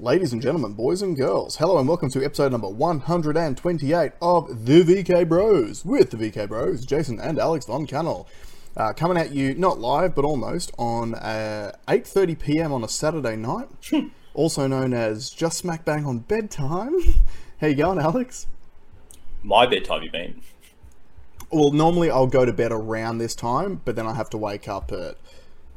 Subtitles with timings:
[0.00, 4.84] Ladies and gentlemen, boys and girls, hello and welcome to episode number 128 of The
[4.84, 8.28] VK Bros with the VK Bros, Jason and Alex Von Cannell.
[8.76, 13.68] Uh, coming at you, not live, but almost, on uh, 8.30pm on a Saturday night,
[14.34, 16.94] also known as just smack bang on bedtime.
[17.60, 18.46] How you going, Alex?
[19.42, 20.42] My bedtime, you mean?
[21.50, 24.68] Well, normally I'll go to bed around this time, but then I have to wake
[24.68, 25.16] up at,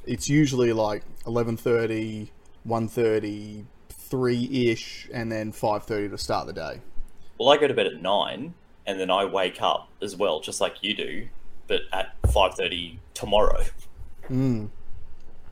[0.05, 2.29] it's usually like 11.30,
[2.67, 3.65] 1.30,
[4.11, 6.81] 3-ish, and then 5.30 to start the day.
[7.39, 8.53] Well, I go to bed at nine,
[8.85, 11.27] and then I wake up as well, just like you do,
[11.67, 13.63] but at five thirty tomorrow.
[14.27, 14.65] Hmm.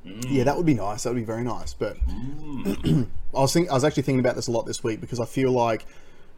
[0.04, 0.22] Hmm.
[0.28, 1.04] Yeah, that would be nice.
[1.04, 1.74] That would be very nice.
[1.74, 3.04] But hmm.
[3.36, 5.26] I was think I was actually thinking about this a lot this week because I
[5.26, 5.86] feel like,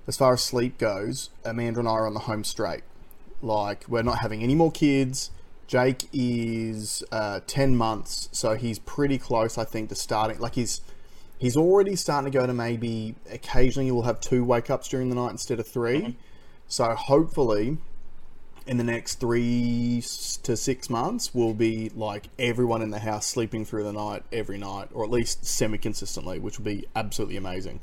[0.07, 2.84] as far as sleep goes, Amanda and I are on the home straight.
[3.41, 5.31] Like we're not having any more kids.
[5.67, 10.40] Jake is uh, ten months, so he's pretty close, I think, to starting.
[10.40, 10.81] Like he's
[11.41, 15.09] he's already starting to go to maybe occasionally you will have two wake ups during
[15.09, 16.15] the night instead of 3
[16.67, 17.79] So hopefully
[18.67, 20.03] in the next three
[20.43, 24.57] to six months will be like everyone in the house sleeping through the night every
[24.57, 27.79] night, or at least semi consistently, which will be absolutely amazing.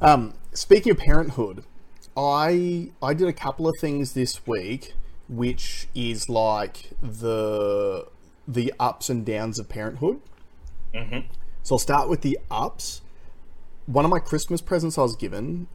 [0.00, 1.64] Um, speaking of parenthood,
[2.16, 4.94] I I did a couple of things this week,
[5.28, 8.06] which is like the
[8.46, 10.20] the ups and downs of parenthood.
[11.68, 13.02] So I'll start with the ups.
[13.84, 15.66] One of my Christmas presents I was given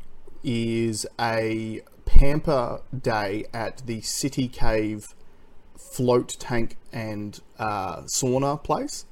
[0.44, 5.14] is a pamper day at the City Cave
[5.78, 9.06] float tank and uh, sauna place,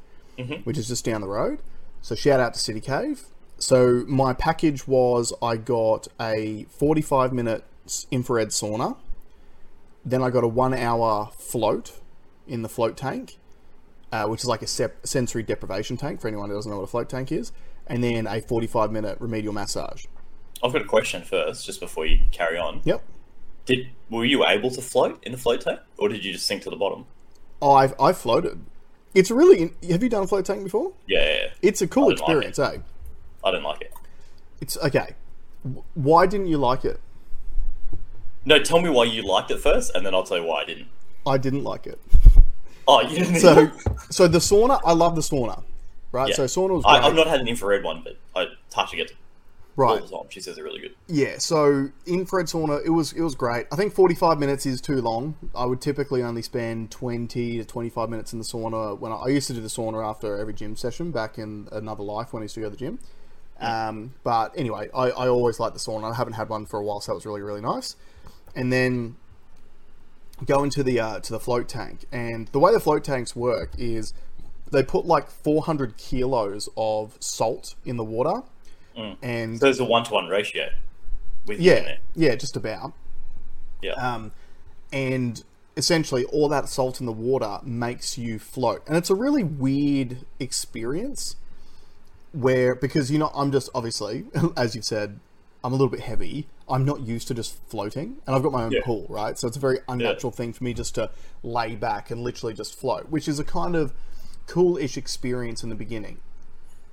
[0.63, 1.61] which is just down the road.
[2.01, 3.25] So shout out to City Cave.
[3.59, 7.63] So my package was I got a 45 minute
[8.09, 8.97] infrared sauna,
[10.03, 11.99] then I got a one hour float
[12.47, 13.37] in the float tank,
[14.11, 16.83] uh, which is like a sep- sensory deprivation tank for anyone who doesn't know what
[16.83, 17.51] a float tank is,
[17.87, 20.05] and then a 45 minute remedial massage.
[20.63, 22.81] I've got a question first, just before you carry on.
[22.83, 23.03] Yep.
[23.65, 26.63] Did were you able to float in the float tank, or did you just sink
[26.63, 27.05] to the bottom?
[27.61, 28.59] Oh, I've, I've floated.
[29.13, 29.71] It's really.
[29.89, 30.93] Have you done a float tank before?
[31.05, 31.47] Yeah, yeah, yeah.
[31.61, 32.77] It's a cool I didn't like experience, eh?
[33.43, 33.93] I didn't like it.
[34.61, 35.15] It's okay.
[35.93, 36.99] Why didn't you like it?
[38.45, 40.65] No, tell me why you liked it first, and then I'll tell you why I
[40.65, 40.87] didn't.
[41.25, 41.99] I didn't like it.
[42.91, 43.39] Oh, you didn't.
[43.39, 43.71] So,
[44.09, 44.81] so the sauna.
[44.83, 45.63] I love the sauna,
[46.11, 46.29] right?
[46.29, 46.35] Yeah.
[46.35, 47.07] So sauna was I, great.
[47.07, 49.17] I've not had an infrared one, but I Tasha gets it
[49.77, 50.01] all right.
[50.01, 50.25] the time.
[50.29, 50.93] She says they're really good.
[51.07, 53.67] Yeah, so infrared sauna, it was it was great.
[53.71, 55.35] I think forty five minutes is too long.
[55.55, 58.99] I would typically only spend twenty to twenty five minutes in the sauna.
[58.99, 62.03] When I, I used to do the sauna after every gym session back in another
[62.03, 62.99] life when I used to go to the gym.
[63.59, 66.11] Um, but anyway, I, I always like the sauna.
[66.11, 67.95] I haven't had one for a while, so it was really really nice.
[68.55, 69.15] And then
[70.45, 73.71] go into the uh, to the float tank, and the way the float tanks work
[73.77, 74.13] is
[74.71, 78.41] they put like four hundred kilos of salt in the water,
[79.21, 80.69] and So there's a one to one ratio
[81.45, 82.93] with yeah, yeah, just about.
[83.81, 83.93] Yeah.
[83.93, 84.31] Um,
[84.93, 85.43] and
[85.77, 90.25] essentially, all that salt in the water makes you float, and it's a really weird
[90.39, 91.35] experience.
[92.33, 94.23] Where because you know I'm just obviously
[94.55, 95.19] as you've said
[95.63, 96.47] I'm a little bit heavy.
[96.67, 98.79] I'm not used to just floating, and I've got my own Yeah.
[98.83, 99.37] pool, right?
[99.37, 101.11] So it's a very unnatural thing for me just to
[101.43, 103.93] lay back and literally just float, which is a kind of
[104.47, 106.17] cool-ish experience in the beginning.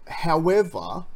[0.06, 1.06] However,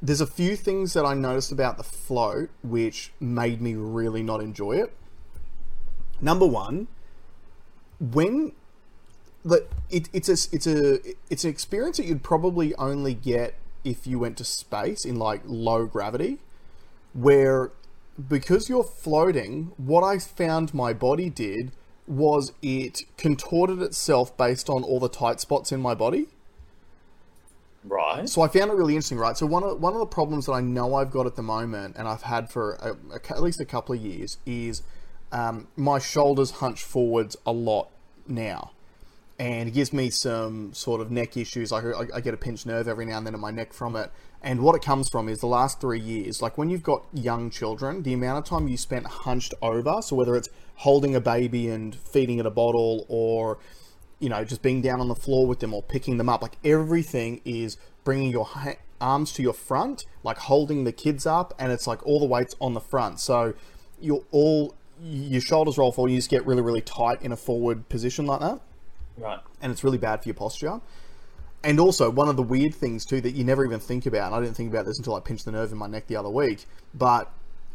[0.00, 4.40] there's a few things that I noticed about the float which made me really not
[4.40, 4.96] enjoy it.
[6.20, 6.86] Number one,
[7.98, 8.52] when
[9.44, 13.54] the it, it's a it's a it's an experience that you'd probably only get
[13.86, 16.38] if you went to space in like low gravity,
[17.14, 17.70] where
[18.28, 21.72] because you're floating, what I found my body did
[22.06, 26.28] was it contorted itself based on all the tight spots in my body.
[27.84, 28.28] Right.
[28.28, 29.36] So I found it really interesting, right?
[29.36, 31.96] So one of one of the problems that I know I've got at the moment,
[31.96, 34.82] and I've had for a, a, at least a couple of years, is
[35.30, 37.90] um, my shoulders hunch forwards a lot
[38.26, 38.72] now,
[39.38, 41.72] and it gives me some sort of neck issues.
[41.72, 41.82] I,
[42.14, 44.10] I get a pinched nerve every now and then in my neck from it,
[44.42, 46.40] and what it comes from is the last three years.
[46.40, 50.16] Like when you've got young children, the amount of time you spent hunched over, so
[50.16, 53.58] whether it's holding a baby and feeding it a bottle, or
[54.18, 56.42] you know, just being down on the floor with them or picking them up.
[56.42, 61.52] Like everything is bringing your ha- arms to your front, like holding the kids up,
[61.58, 63.20] and it's like all the weight's on the front.
[63.20, 63.54] So
[64.00, 66.10] you're all your shoulders roll forward.
[66.10, 68.60] You just get really, really tight in a forward position like that,
[69.18, 69.40] Right.
[69.62, 70.80] and it's really bad for your posture.
[71.64, 74.34] And also, one of the weird things too that you never even think about, and
[74.34, 76.28] I didn't think about this until I pinched the nerve in my neck the other
[76.28, 77.32] week, but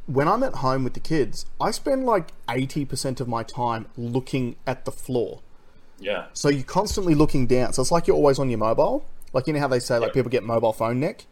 [0.08, 4.56] when I'm at home with the kids, I spend like 80% of my time looking
[4.66, 5.42] at the floor.
[6.00, 6.26] Yeah.
[6.34, 7.74] So you're constantly looking down.
[7.74, 9.06] So it's like you're always on your mobile.
[9.34, 11.26] Like you know how they say like people get mobile phone neck.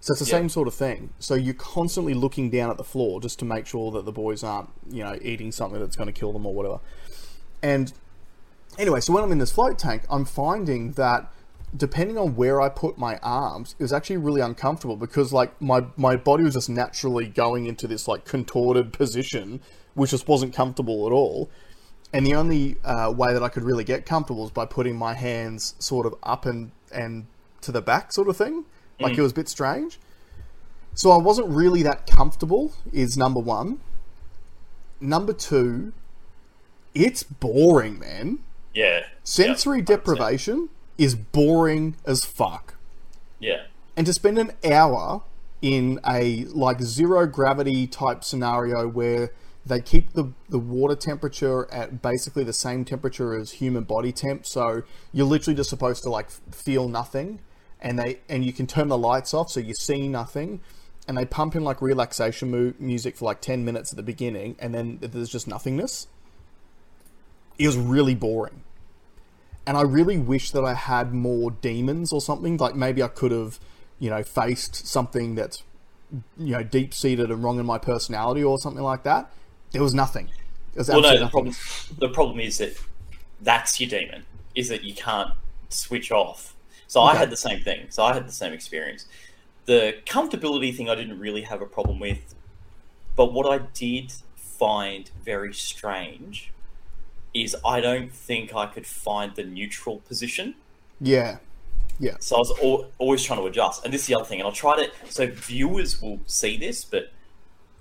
[0.00, 0.38] So it's the Yeah.
[0.38, 1.10] same sort of thing.
[1.18, 4.42] So you're constantly looking down at the floor just to make sure that the boys
[4.42, 6.80] aren't, you know, eating something that's going to kill them or whatever.
[7.62, 7.92] And
[8.78, 11.32] anyway, so when I'm in this float tank, I'm finding that
[11.76, 15.84] depending on where I put my arms, it was actually really uncomfortable because like my
[15.96, 19.60] my body was just naturally going into this like contorted position,
[19.94, 21.50] which just wasn't comfortable at all.
[22.12, 25.14] And the only uh, way that I could really get comfortable was by putting my
[25.14, 27.26] hands sort of up and and
[27.62, 28.64] to the back, sort of thing.
[29.00, 29.98] Like it was a bit strange.
[30.94, 32.72] So I wasn't really that comfortable.
[32.92, 33.80] Is number one.
[35.00, 35.92] Number two,
[36.94, 38.38] it's boring, man.
[38.74, 39.04] Yeah.
[39.22, 40.68] Sensory Yeah, deprivation
[40.98, 42.74] is boring as fuck.
[43.38, 43.64] Yeah.
[43.96, 45.22] And to spend an hour
[45.62, 49.30] in a like zero gravity type scenario where
[49.66, 54.44] they keep the, the water temperature at basically the same temperature as human body temp,
[54.44, 57.40] so you're literally just supposed to like feel nothing,
[57.80, 60.60] and they and you can turn the lights off so you see nothing,
[61.08, 64.56] and they pump in like relaxation mu- music for like ten minutes at the beginning,
[64.58, 66.08] and then there's just nothingness.
[67.58, 68.63] It was really boring
[69.66, 72.56] and I really wish that I had more demons or something.
[72.56, 73.58] Like maybe I could have,
[73.98, 75.62] you know, faced something that's,
[76.38, 79.30] you know, deep seated and wrong in my personality or something like that.
[79.72, 80.26] There was nothing.
[80.74, 81.30] There was Well, no, the nothing.
[81.30, 81.54] problem
[81.98, 82.76] the problem is that
[83.40, 84.26] that's your demon.
[84.54, 85.32] Is that you can't
[85.68, 86.54] switch off.
[86.86, 87.86] So I had the same thing.
[87.90, 89.06] So I had the same experience.
[89.64, 92.34] The comfortability thing I didn't really have a problem with,
[93.16, 96.52] but what I did find very strange
[97.34, 100.54] is I don't think I could find the neutral position.
[101.00, 101.38] Yeah,
[101.98, 103.84] yeah, So I was al- always trying to adjust.
[103.84, 104.90] And this is the other thing, and I'll try to.
[105.10, 107.12] So viewers will see this, but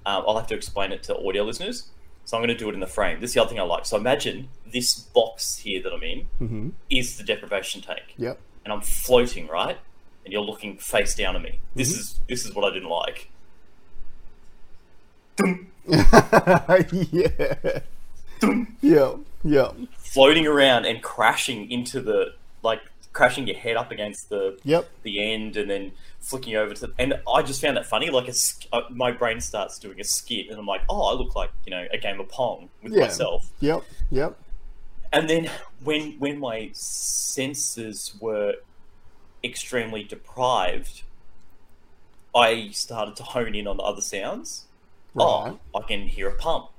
[0.06, 1.90] um, I'll have to explain it to audio listeners.
[2.26, 3.20] So I'm going to do it in the frame.
[3.22, 3.86] This is the other thing I like.
[3.86, 8.40] So imagine this box here that I'm in hmm is the deprivation tank, yep.
[8.64, 9.78] and I'm floating right,
[10.24, 11.60] and you're looking face down at me.
[11.76, 12.00] This Mm-hmm.
[12.00, 13.30] is this is what I didn't like.
[17.02, 17.80] yeah,
[18.82, 22.82] yeah, yeah, Floating around and crashing into the like
[23.12, 24.90] crashing your head up against the yep.
[25.04, 28.28] the end and then flicking over to the, and I just found that funny like
[28.28, 28.34] a,
[28.72, 31.72] uh, my brain starts doing a skit and I'm like oh I look like you
[31.72, 33.02] know a game of pong with Yeah.
[33.04, 34.40] myself Yep, yep.
[35.12, 35.50] and then
[35.84, 38.56] when when my senses were
[39.44, 41.04] extremely deprived
[42.34, 44.66] I started to hone in on the other sounds
[45.14, 45.24] Right.
[45.24, 46.70] oh I can hear a pump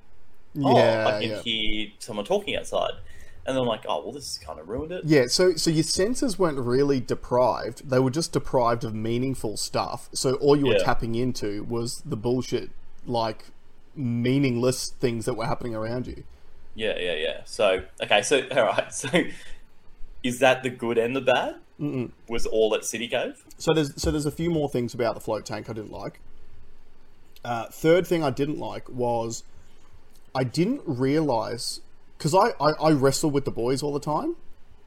[0.63, 1.43] oh Yeah, I can yeah.
[1.43, 2.93] hear someone talking outside
[3.47, 5.83] and then I'm like oh well this kind of ruined it Yeah, so so your
[5.85, 10.09] senses weren't really deprived; they were just deprived of meaningful stuff.
[10.15, 10.85] So all you were Yeah.
[10.85, 12.71] tapping into was the bullshit,
[13.07, 13.47] like
[13.95, 16.25] meaningless things that were happening around you.
[16.75, 17.41] Yeah, yeah, yeah.
[17.45, 18.93] So, okay, so all right.
[18.93, 19.09] So,
[20.23, 21.57] is that the good and the bad?
[21.81, 22.11] Mm-mm.
[22.29, 23.45] Was all at City Cave?
[23.59, 26.19] So there's so there's a few more things about the float tank I didn't like.
[27.45, 29.45] Uh, third thing I didn't like was
[30.35, 31.81] I didn't realize
[32.19, 34.37] because I, I I wrestle with the boys all the time.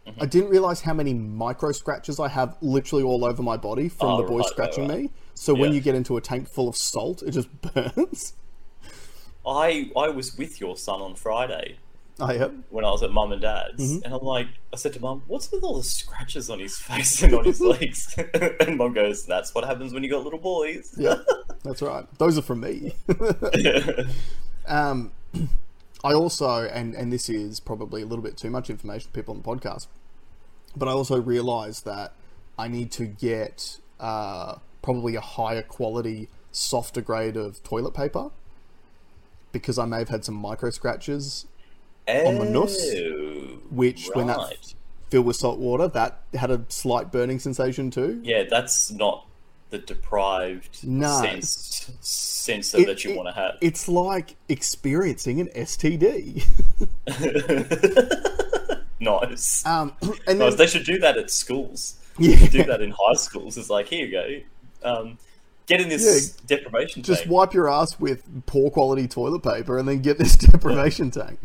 [0.06, 0.22] Mm-hmm.
[0.24, 4.10] I didn't realize how many micro scratches I have literally all over my body from
[4.10, 5.12] Oh, the boys right, scratching right, me.
[5.34, 8.34] So when you get into a tank full of salt, it just burns.
[9.46, 11.78] I I was with your son on Friday
[12.20, 12.48] I yeah.
[12.70, 14.04] when I was at mum and dad's, Mhm.
[14.04, 17.22] and I'm like, I said to mum, "What's with all the scratches on his face
[17.22, 18.16] and on his legs?"
[18.60, 21.18] and mum goes, "That's what happens when you got little boys." Yeah,
[21.64, 22.06] that's right.
[22.18, 22.96] Those are from me.
[24.68, 25.12] um,
[26.04, 29.34] I also, and and this is probably a little bit too much information for people
[29.34, 29.88] on the podcast,
[30.76, 32.14] but I also realised that
[32.58, 38.32] I need to get uh, probably a higher quality, softer grade of toilet paper
[39.52, 41.46] because I may have had some micro scratches,
[42.08, 42.78] On the nuss?
[42.96, 44.74] Oh, which when that
[45.10, 48.22] filled with salt water, that had a slight burning sensation too.
[48.24, 49.27] Yeah, that's not
[49.70, 51.22] the deprived No.
[51.22, 53.56] sense sensor It- that you it- want to have.
[53.62, 56.44] It's like experiencing an STD.
[59.00, 59.66] nice.
[59.66, 59.94] Um,
[60.28, 60.50] and Nice.
[60.52, 61.96] then, They should do that at schools.
[62.18, 63.58] yeah, Do that in high schools.
[63.58, 64.90] It's like, here you go.
[64.90, 65.18] Um,
[65.66, 67.06] get in this deprivation tank.
[67.06, 67.32] just tank.
[67.32, 71.40] wipe your ass with poor quality toilet paper and then get this deprivation tank.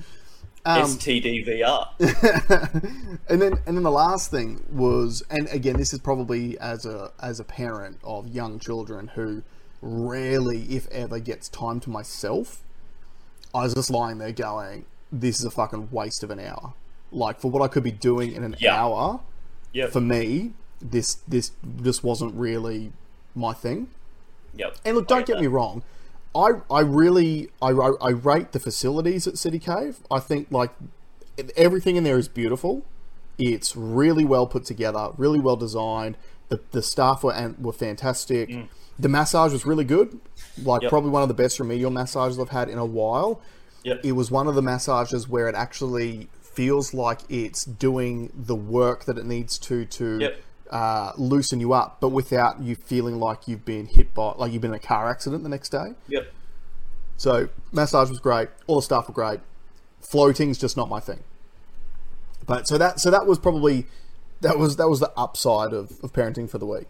[0.65, 1.89] Um, STDVR.
[3.29, 7.11] and then and then the last thing was, and again, this is probably as a
[7.21, 9.43] as a parent of young children who
[9.81, 12.63] rarely, if ever, gets time to myself.
[13.55, 16.75] I was just lying there going, "This is a fucking waste of an hour."
[17.11, 18.81] Like for what I could be doing in an Yeah.
[18.81, 19.21] hour,
[19.73, 19.91] Yep.
[19.91, 21.51] for me, this this
[21.83, 22.93] just wasn't really
[23.35, 23.89] my thing.
[24.55, 24.77] yep.
[24.85, 25.83] And look, don't get me wrong.
[26.35, 29.99] I I really I, I rate the facilities at City Cave.
[30.11, 30.71] I think like
[31.57, 32.85] everything in there is beautiful.
[33.39, 36.17] It's really well put together, really well designed.
[36.49, 38.49] The the staff were and were fantastic.
[38.49, 38.69] Mm.
[38.99, 40.21] The massage was really good.
[40.63, 40.91] Like Yep.
[40.91, 43.41] probably one of the best remedial massages I've had in a while.
[43.85, 44.01] Yep.
[44.05, 49.05] It was one of the massages where it actually feels like it's doing the work
[49.07, 50.41] that it needs to to Yep.
[50.71, 54.63] Uh, loosen you up, but without you feeling like you've been hit by like you've
[54.63, 55.95] been in a car accident the next day.
[56.09, 56.33] Yep.
[57.17, 58.49] So massage was great.
[58.67, 59.41] All the stuff were great.
[60.01, 61.21] Floating's just not my thing.
[62.47, 63.87] But so that so that was probably
[64.41, 66.87] that was that was the upside of, of parenting for the week.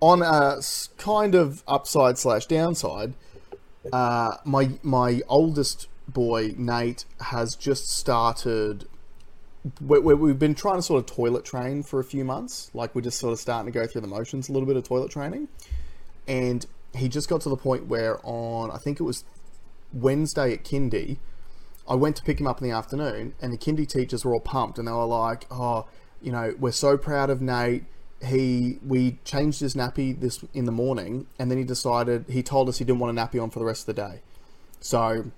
[0.00, 0.60] On a
[0.98, 3.14] kind of upside slash downside,
[3.92, 8.88] uh, my my oldest boy Nate has just started.
[9.80, 12.70] We, we've been trying to sort of toilet train for a few months.
[12.74, 14.84] Like we're just sort of starting to go through the motions a little bit of
[14.84, 15.48] toilet training,
[16.26, 19.24] and he just got to the point where on I think it was
[19.92, 21.18] Wednesday at kindy,
[21.88, 24.40] I went to pick him up in the afternoon, and the kindy teachers were all
[24.40, 25.86] pumped, and they were like, "Oh,
[26.20, 27.84] you know, we're so proud of Nate.
[28.24, 32.68] He we changed his nappy this in the morning, and then he decided he told
[32.68, 34.20] us he didn't want a nappy on for the rest of the day.
[34.80, 35.30] So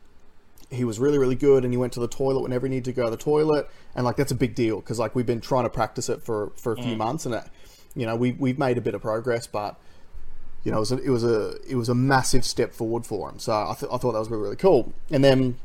[0.71, 2.93] he was really really good, and he went to the toilet whenever he needed to
[2.93, 5.65] go to the toilet, and like that's a big deal because like we've been trying
[5.65, 7.45] to practice it for for a few months, and it,
[7.95, 9.79] you know we we've made a bit of progress, but
[10.65, 13.31] you know, it was a, it was a it was a massive step forward for
[13.31, 13.39] him.
[13.39, 14.93] So I, th- I thought that was really, really cool.
[15.11, 15.57] And then,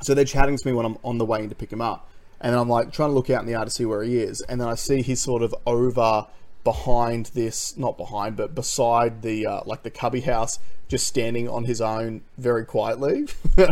[0.00, 2.08] so they're chatting to me when I'm on the way in to pick him up,
[2.40, 4.18] and then I'm like trying to look out in the yard to see where he
[4.18, 6.26] is, and then I see he's sort of over
[6.62, 10.58] behind this, not behind, but beside the uh, like the cubby house,
[10.94, 13.26] just standing on his own very quietly.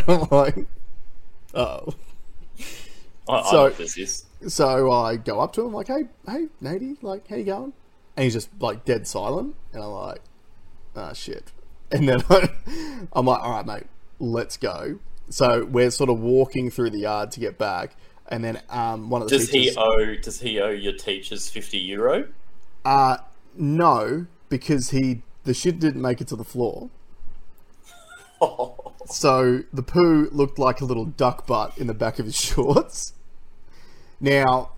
[0.06, 0.66] I'm like,
[1.54, 1.94] oh.
[3.28, 4.24] I, I So- what this is.
[4.48, 7.72] So I go up to him like, "Hey, hey, Natey, like, how you going?"
[8.16, 10.20] And he's just like dead silent, and I'm like,
[10.96, 11.52] "Ah, shit."
[11.92, 12.24] And then
[13.12, 13.86] I'm like, "All right, mate,
[14.18, 14.98] let's go."
[15.30, 17.94] So we're sort of walking through the yard to get back,
[18.28, 20.16] and then um, one of the Does teachers, he owe?
[20.16, 22.26] Does he owe your teachers fifty euro?
[22.84, 23.18] uh,
[23.56, 26.90] no, because he the shit didn't make it to the floor.
[29.06, 33.14] So the poo looked like a little duck butt in the back of his shorts.
[34.20, 34.70] Now,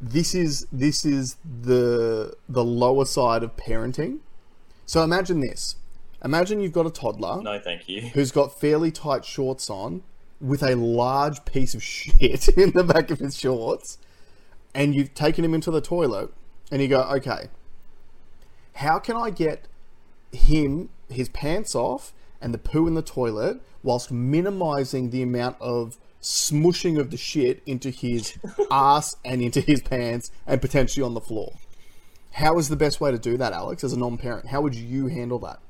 [0.00, 4.18] this is this is the the lower side of parenting.
[4.86, 5.76] So imagine this.
[6.24, 8.00] Imagine you've got a toddler no, thank you.
[8.14, 10.02] who's got fairly tight shorts on
[10.40, 13.98] with a large piece of shit in the back of his shorts
[14.74, 16.30] and you've taken him into the toilet
[16.70, 17.48] and you go, "Okay,
[18.74, 19.66] how can I get
[20.32, 25.96] him his pants off and the poo in the toilet whilst minimizing the amount of
[26.20, 28.36] smushing of the shit into his
[28.70, 31.54] ass and into his pants and potentially on the floor.
[32.32, 34.48] How is the best way to do that, Alex, as a non-parent?
[34.48, 35.60] How would you handle that?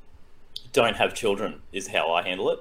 [0.72, 2.60] Don't have children is how I handle it.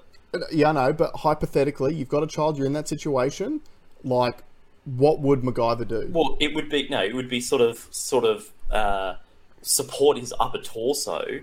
[0.52, 3.62] Yeah, I know, but hypothetically, you've got a child, you're in that situation.
[4.04, 4.44] Like,
[4.86, 6.10] what would MacGyver do?
[6.12, 9.16] Well, it would be no, it would be sort of sort of uh,
[9.62, 11.42] support his upper torso,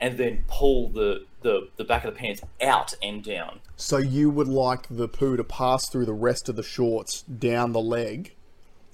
[0.00, 3.60] and then pull the, the the back of the pants out and down.
[3.76, 7.72] So you would like the poo to pass through the rest of the shorts down
[7.72, 8.34] the leg.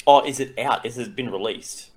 [0.07, 0.85] Oh, is it out?
[0.87, 1.90] Is it been released?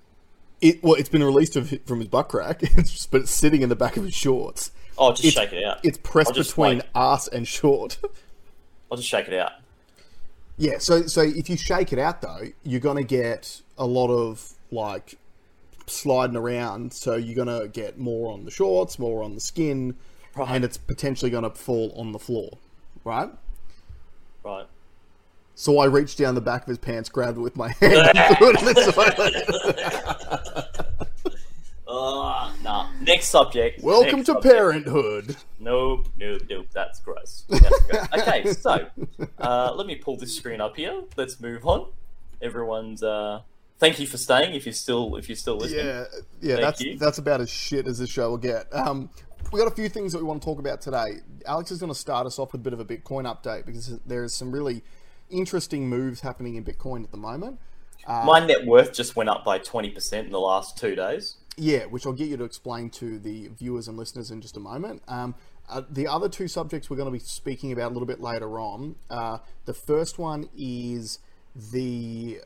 [0.60, 1.54] It well, it's been released
[1.86, 2.60] from his butt crack,
[3.10, 4.70] but it's sitting in the back of his shorts.
[4.98, 5.78] Oh, just It's- shake it out.
[5.82, 7.98] It's pressed between like- ass and short.
[8.90, 9.52] I'll just shake it out.
[10.58, 10.78] yeah.
[10.78, 15.16] So so if you shake it out though, you're gonna get a lot of like
[15.86, 16.92] sliding around.
[16.92, 19.96] So you're gonna get more on the shorts, more on the skin,
[20.34, 20.48] Right.
[20.50, 22.50] and it's potentially gonna fall on the floor,
[23.04, 23.28] right?
[24.44, 24.66] Right.
[25.54, 28.36] So I reached down the back of his pants, grabbed it with my hand, and
[28.38, 30.52] threw it in the toilet.
[31.86, 32.88] Uh, nah.
[33.02, 33.82] Next subject.
[33.82, 34.54] Welcome Next to subject.
[34.54, 35.36] parenthood.
[35.60, 36.66] Nope, nope, nope.
[36.72, 37.44] That's gross.
[37.48, 38.06] That's gross.
[38.18, 38.86] okay, so
[39.38, 41.02] uh, let me pull this screen up here.
[41.16, 41.88] Let's move on.
[42.40, 43.02] Everyone's.
[43.02, 43.42] Uh,
[43.78, 44.54] thank you for staying.
[44.54, 45.84] If you're still, if you're still listening.
[45.86, 46.04] Yeah,
[46.40, 46.98] yeah, Thank that's you.
[46.98, 48.74] that's about as shit as this show will get.
[48.74, 49.10] Um,
[49.50, 51.20] we got a few things that we want to talk about today.
[51.46, 53.98] Alex is going to start us off with a bit of a Bitcoin update because
[54.06, 54.82] there is some really
[55.30, 57.58] interesting moves happening in Bitcoin at the moment.
[58.06, 61.36] My net worth just went up by twenty percent in the last two days.
[61.56, 64.60] Yeah, which I'll get you to explain to the viewers and listeners in just a
[64.60, 65.02] moment.
[65.06, 65.34] Um,
[65.68, 68.58] uh, the other two subjects we're going to be speaking about a little bit later
[68.58, 68.96] on.
[69.08, 71.20] Uh, the first one is
[71.54, 72.40] the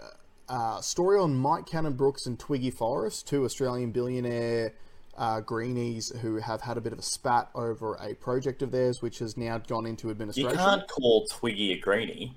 [0.49, 4.75] uh, story on Mike Cannon-Brookes and Twiggy Forrest, two Australian billionaire
[5.17, 9.03] uh, greenies who have had a bit of a spat over a project of theirs,
[9.03, 10.51] which has now gone into administration.
[10.51, 12.35] You can't call Twiggy a greenie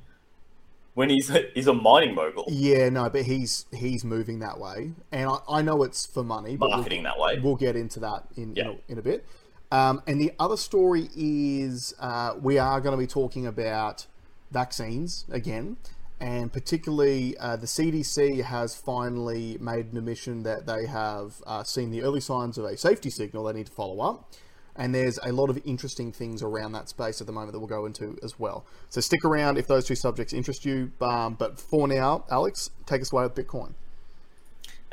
[0.94, 2.46] when he's a, he's a mining mogul.
[2.50, 6.56] Yeah, no, but he's he's moving that way, and I, I know it's for money,
[6.56, 7.40] but we'll- Marketing that way.
[7.40, 8.64] We'll get into that in Yeah.
[8.64, 9.26] in, a, in a bit.
[9.72, 14.08] Um, and the other story is uh, we are going to be talking about
[14.52, 15.78] vaccines again.
[16.20, 21.92] And particularly uh, the CDC has finally made an admission that they have uh, seen
[21.92, 24.34] the early signs of a safety signal they need to follow up.
[24.76, 27.68] And there's a lot of interesting things around that space at the moment that we'll
[27.68, 28.66] go into as well.
[28.90, 30.92] So stick around if those two subjects interest you.
[31.02, 33.74] Um, but for now, Alex, take us away with Bitcoin.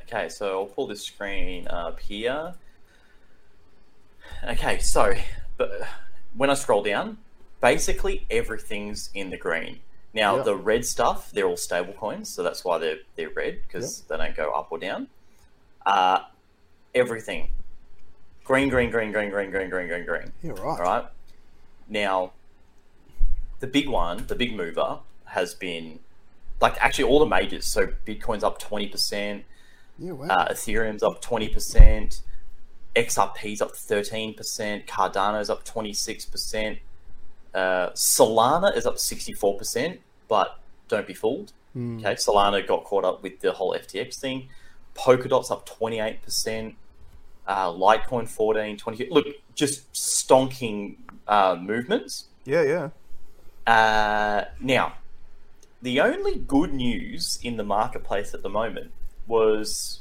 [0.03, 2.55] Okay, so I'll pull this screen up here.
[4.49, 5.15] Okay, so
[5.57, 5.71] but
[6.37, 7.19] when I scroll down,
[7.61, 9.81] basically everything's in the green.
[10.17, 14.01] Now the red stuff, they're all stable coins, so that's why they're they're red because
[14.09, 15.09] they don't go up or down.
[15.85, 16.21] Uh,
[16.95, 17.51] everything,
[18.45, 20.33] green, green, green, green, green, green, green, green, green.
[20.43, 20.61] Yeah, right.
[20.63, 21.05] All right.
[21.89, 22.33] Now,
[23.61, 25.99] the big one, the big mover, has been
[26.63, 27.67] like actually all the majors.
[27.67, 29.45] So Bitcoin's up twenty percent.
[29.99, 30.27] Yeah, wow.
[30.29, 32.21] Uh, Ethereum's up 20%.
[32.95, 34.87] XRP's up 13%.
[34.87, 36.81] Cardano's up 26%.
[37.55, 41.53] Uh, Solana is up 64%, but don't be fooled.
[41.73, 41.99] Hmm.
[41.99, 44.49] Okay, Solana got caught up with the whole FTX thing.
[44.95, 46.75] Polkadot's up 28%.
[47.47, 49.09] Uh, Litecoin 14, 20.
[49.11, 50.97] Look, just stonking
[51.29, 52.27] uh, movements.
[52.45, 53.73] Yeah, yeah.
[53.73, 54.95] Uh, now,
[55.83, 58.91] the only good news in the marketplace at the moment
[59.27, 60.01] was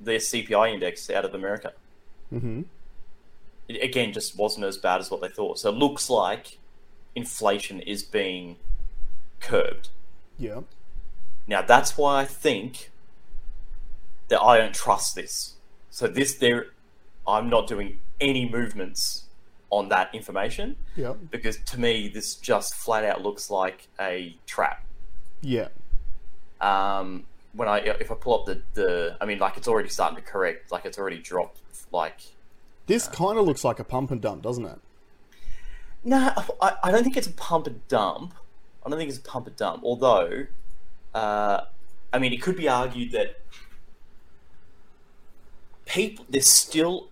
[0.00, 1.72] their CPI index out of America.
[2.32, 2.62] Mm-hmm.
[3.68, 5.58] It, again, just wasn't as bad as what they thought.
[5.58, 6.58] So it looks like
[7.14, 8.56] inflation is being
[9.42, 9.88] curbed.
[10.38, 10.60] Yeah.
[11.46, 12.90] Now, that's why I think
[14.28, 15.56] that I don't trust this.
[15.90, 16.66] So this, there,
[17.26, 19.24] I'm not doing any movements
[19.70, 21.14] on that information Yeah.
[21.30, 24.84] because to me, this just flat out looks like a trap.
[25.40, 25.68] Yeah.
[26.60, 30.16] um, when I if I pull up the, the I mean like it's already starting
[30.16, 32.18] to correct like it's already dropped like
[32.86, 34.78] This kind of looks like a pump and dump, doesn't it?
[36.04, 36.32] no
[36.62, 38.34] I, I don't think it's a pump and dump
[38.84, 40.46] I don't think it's a pump and dump although
[41.14, 41.60] uh,
[42.12, 43.40] I mean it could be argued that
[45.86, 47.08] people there's still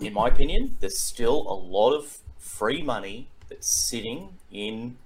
[0.00, 4.96] in my opinion there's still a lot of free money that's sitting in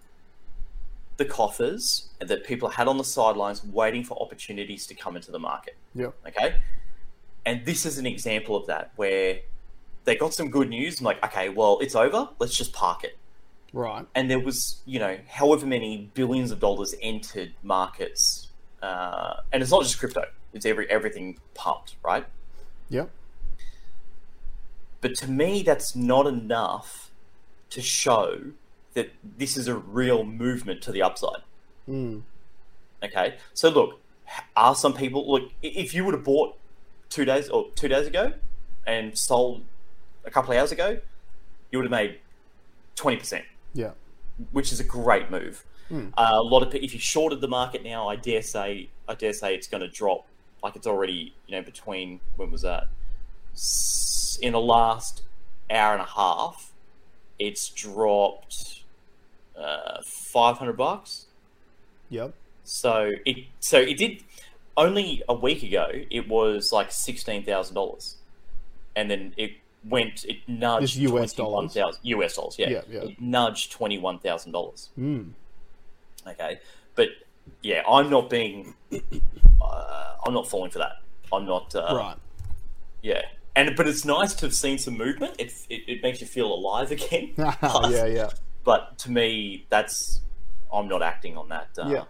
[1.16, 5.38] the coffers that people had on the sidelines waiting for opportunities to come into the
[5.38, 6.10] market Yeah.
[6.26, 6.56] Okay.
[7.44, 9.40] And this is an example of that where
[10.04, 11.00] they got some good news.
[11.00, 12.28] I'm like, okay, well, it's over.
[12.38, 13.18] Let's just park it.
[13.72, 14.06] Right.
[14.14, 18.48] And there was, you know, however many billions of dollars entered markets.
[18.82, 22.26] Uh, and it's not just crypto, it's every everything pumped, right?
[22.88, 23.06] Yeah.
[25.00, 27.10] But to me, that's not enough
[27.70, 28.52] to show
[28.94, 31.42] that this is a real movement to the upside.
[31.88, 32.22] Mm.
[33.02, 34.00] Okay, so look,
[34.56, 35.50] are some people look?
[35.62, 36.56] If you would have bought
[37.10, 38.32] two days or two days ago
[38.86, 39.64] and sold
[40.24, 40.98] a couple of hours ago,
[41.70, 42.18] you would have made
[42.96, 43.44] twenty percent,
[43.78, 43.92] Yeah.
[44.52, 45.64] which is a great move.
[45.88, 46.08] Hmm.
[46.16, 49.32] Uh, a lot of if you shorted the market now, I dare say, I dare
[49.32, 50.26] say it's going to drop.
[50.62, 52.88] Like it's already, you know, between when was that?
[54.42, 55.22] In the last
[55.70, 56.72] hour and a half,
[57.38, 58.82] it's dropped
[59.56, 61.26] uh, five hundred bucks.
[62.10, 62.34] Yep.
[62.64, 64.24] So it so it did
[64.76, 65.86] only a week ago.
[66.10, 68.16] It was like sixteen thousand dollars,
[68.96, 69.52] and then it
[69.84, 70.24] went.
[70.24, 72.56] It nudged This US twenty-one thousand US dollars.
[72.58, 73.00] Yeah, Yeah, yeah.
[73.00, 74.90] it nudged twenty one thousand dollars.
[74.98, 75.32] Mm.
[76.26, 76.60] Okay,
[76.94, 77.08] but
[77.62, 78.74] yeah, I'm not being.
[79.60, 80.96] Uh, I'm not falling for that.
[81.32, 81.74] I'm not.
[81.74, 82.16] Uh, right.
[83.02, 83.22] Yeah,
[83.56, 85.36] and but it's nice to have seen some movement.
[85.38, 87.32] It it, it makes you feel alive again.
[87.38, 88.30] yeah, yeah.
[88.64, 90.20] But to me, that's
[90.72, 91.68] I'm not acting on that.
[91.78, 92.04] Uh, Yeah.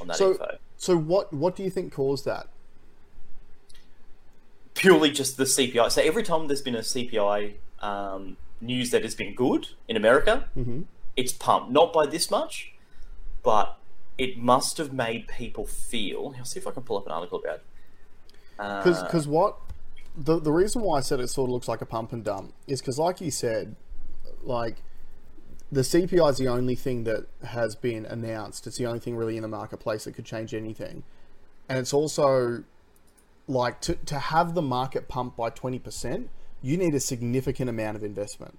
[0.00, 0.58] On that So- info.
[0.76, 2.48] So what what do you think caused that?
[4.78, 5.90] Purely just the CPI.
[5.90, 10.48] So every time there's been a CPI um, news that has been good in America,
[10.56, 10.84] Mhm.
[11.16, 11.70] it's pumped.
[11.70, 12.72] Not by this much,
[13.42, 13.78] but
[14.16, 16.34] it must have made people feel.
[16.38, 17.56] I'll see if I can pull up an article about.
[17.56, 17.64] it.
[18.56, 19.56] Because Uh, because what
[20.16, 22.52] the the reason why I said it sort of looks like a pump and dump
[22.66, 23.76] is because like you said,
[24.42, 24.82] like
[25.70, 28.66] the CPI is the only thing that has been announced.
[28.66, 31.04] It's the only thing really in the marketplace that could change anything,
[31.68, 32.64] and it's also
[33.48, 36.30] like to to have the market pump by twenty percent,
[36.62, 38.58] you need a significant amount of investment.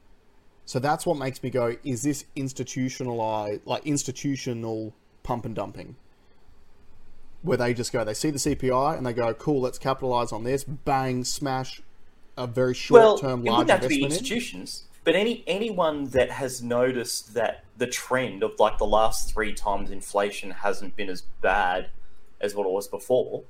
[0.65, 5.95] So that's what makes me go: Is this institutionalized, like institutional pump and dumping?
[7.41, 10.43] where they just go, they see the CPI and they go, cool, let's capitalize on
[10.43, 11.82] this, bang, smash
[12.38, 14.36] a very short term it large wouldn't have to be investment in.
[14.36, 19.54] institutions, but any anyone that has noticed that the trend of like the last three
[19.54, 21.89] times inflation hasn't been as bad
[22.39, 23.43] as what it was before,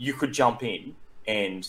[0.00, 0.96] you could jump in
[1.28, 1.68] and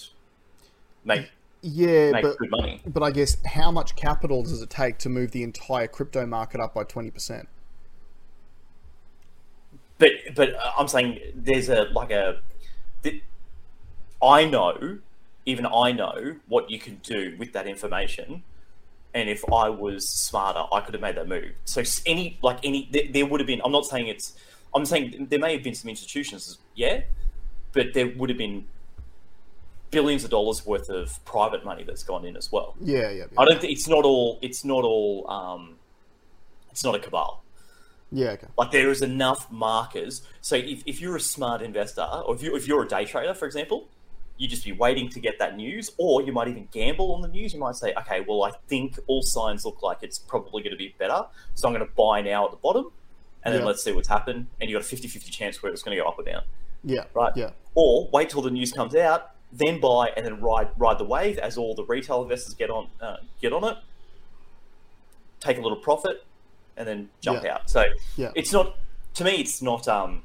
[1.03, 1.29] make
[1.61, 2.81] Yeah, make but good money.
[2.87, 6.61] but I guess how much capital does it take to move the entire crypto market
[6.61, 7.49] up by twenty percent?
[9.97, 12.39] but but uh, I'm saying there's a like a.
[13.03, 13.21] th-
[14.23, 14.99] I know,
[15.45, 18.43] even I know what you can do with that information,
[19.13, 21.51] and if I was smarter, I could have made that move.
[21.65, 23.61] So any like any there, there would have been.
[23.65, 24.35] I'm not saying it's.
[24.73, 27.01] I'm saying there may have been some institutions, yeah,
[27.73, 28.65] but there would have been
[29.91, 32.75] billions of dollars worth of private money that's gone in as well.
[32.81, 33.23] Yeah, yeah, yeah.
[33.37, 33.59] I don't.
[33.59, 34.39] think It's not all.
[34.41, 35.29] It's not all.
[35.29, 35.75] Um,
[36.71, 37.43] it's not a cabal.
[38.11, 38.47] yeah, okay.
[38.57, 40.21] Like there is enough markers.
[40.41, 43.33] So if, if you're a smart investor, or if you if you're a day trader,
[43.33, 43.89] for example,
[44.37, 47.27] you just be waiting to get that news, or you might even gamble on the
[47.27, 47.53] news.
[47.53, 50.77] You might say, okay, well, I think all signs look like it's probably going to
[50.77, 52.87] be better, so I'm going to buy now at the bottom,
[53.43, 53.67] and then Yeah.
[53.67, 54.47] let's see what's happened.
[54.61, 56.43] And you got a 50-50 chance where it's going to go up or down,
[56.85, 57.33] Yeah, right?
[57.35, 61.05] yeah, Or wait till the news comes out, then buy, and then ride ride the
[61.05, 63.77] wave as all the retail investors get on uh, get on it,
[65.39, 66.25] take a little profit,
[66.77, 67.55] and then jump Yeah.
[67.55, 67.69] out.
[67.69, 67.85] So
[68.17, 68.31] yeah.
[68.35, 68.75] it's not
[69.15, 69.35] to me.
[69.35, 69.87] It's not.
[69.87, 70.23] Um,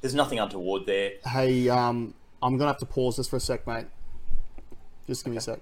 [0.00, 1.12] there's nothing untoward there.
[1.24, 3.86] Hey, um, I'm gonna have to pause this for a sec, mate.
[5.06, 5.60] Just give me a sec.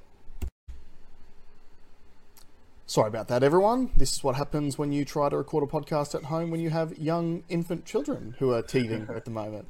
[2.86, 3.90] Sorry about that, everyone.
[3.96, 6.70] This is what happens when you try to record a podcast at home when you
[6.70, 9.68] have young infant children who are teething at the moment.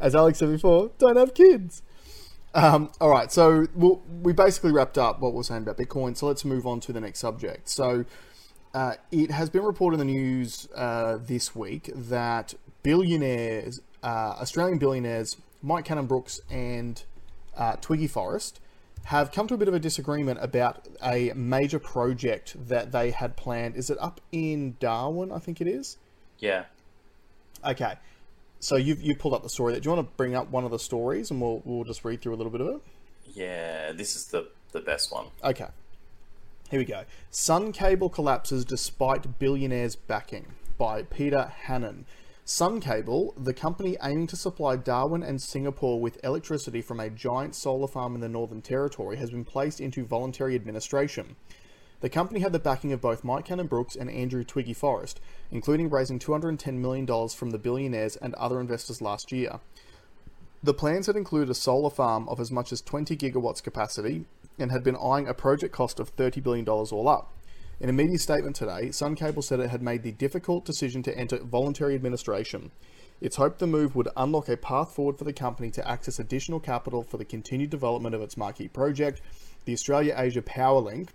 [0.00, 1.82] As Alex said before, don't have kids.
[2.54, 6.16] Um, all right, so we'll, we basically wrapped up what we're saying about Bitcoin.
[6.16, 7.68] So let's move on to the next subject.
[7.68, 8.04] So
[8.74, 14.78] uh, it has been reported in the news uh, this week that billionaires, uh, Australian
[14.78, 17.04] billionaires, Mike Cannon-Brookes and
[17.56, 18.60] uh, Twiggy Forrest,
[19.04, 23.36] have come to a bit of a disagreement about a major project that they had
[23.36, 23.76] planned.
[23.76, 25.30] Is it up in Darwin?
[25.32, 25.98] I think it is.
[26.38, 26.64] Yeah.
[27.64, 27.94] Okay.
[28.60, 29.72] So you've you pulled up the story.
[29.74, 32.20] Do you want to bring up one of the stories and we'll we'll just read
[32.20, 32.80] through a little bit of it?
[33.34, 33.92] Yeah.
[33.92, 35.26] This is the the best one.
[35.42, 35.68] Okay.
[36.70, 37.04] Here we go.
[37.30, 40.46] Sun cable collapses despite billionaires backing
[40.78, 42.04] by Peter Hannam.
[42.44, 47.54] Sun Cable, the company aiming to supply Darwin and Singapore with electricity from a giant
[47.54, 51.36] solar farm in the Northern Territory, has been placed into voluntary administration.
[52.00, 56.18] The company had the backing of both Mike Cannon-Brookes and Andrew Twiggy Forrest, including raising
[56.18, 59.60] $210 million from the billionaires and other investors last year.
[60.62, 64.24] The plans had included a solar farm of as much as 20 gigawatts capacity
[64.58, 67.32] and had been eyeing a project cost of $30 billion all up.
[67.80, 71.16] In a media statement today, Sun Cable said it had made the difficult decision to
[71.16, 72.70] enter voluntary administration.
[73.22, 76.60] It's hoped the move would unlock a path forward for the company to access additional
[76.60, 79.22] capital for the continued development of its marquee project,
[79.64, 81.10] the Australia Asia Power Link,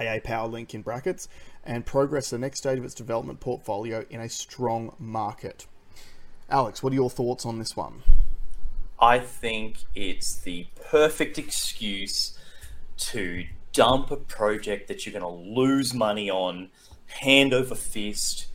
[0.00, 1.28] AA Power Link in brackets,
[1.64, 5.66] and progress the next stage of its development portfolio in a strong market.
[6.48, 8.02] Alex, what are your thoughts on this one?
[9.00, 12.36] I think it's the perfect excuse
[12.98, 16.70] to dump a project that you're going to lose money on,
[17.06, 18.46] hand over fist,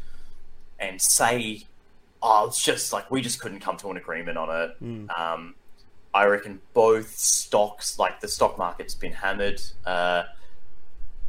[0.79, 1.65] and say,
[2.21, 4.77] "Oh, it's just like we just couldn't come to an agreement on it."
[5.09, 5.55] Um,
[6.13, 9.61] I reckon both stocks, like the stock market's been hammered.
[9.85, 10.23] Uh,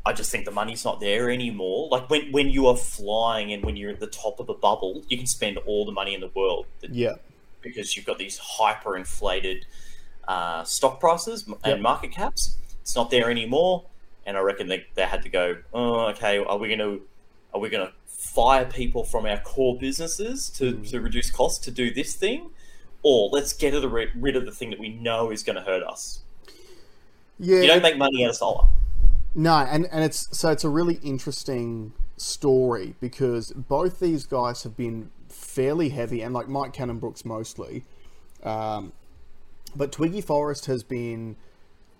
[0.06, 1.88] I just think the money's not there anymore.
[1.90, 5.02] Like when when you are flying and when you're at the top of a bubble,
[5.08, 6.66] you can spend all the money in the world.
[6.80, 7.16] Yeah,
[7.60, 9.64] because you've got these hyperinflated
[10.28, 11.80] uh, stock prices and Yep.
[11.80, 12.56] market caps.
[12.82, 13.84] It's not there anymore,
[14.24, 15.56] and I reckon they, they had to go.
[15.74, 16.38] Oh, okay.
[16.38, 17.02] Are we going to
[17.52, 20.90] are we going to fire people from our core businesses to, Mm.
[20.90, 22.50] to reduce costs to do this thing,
[23.02, 23.72] or let's get
[24.14, 26.20] rid of the thing that we know is going to hurt us?
[27.38, 27.60] yeah.
[27.60, 28.68] You don't make money out of solar.
[29.38, 34.78] No, and, and it's so it's a really interesting story because both these guys have
[34.78, 37.84] been fairly heavy, and like Mike Cannon-Brookes mostly,
[38.42, 38.92] um,
[39.76, 41.36] but Twiggy Forrest has been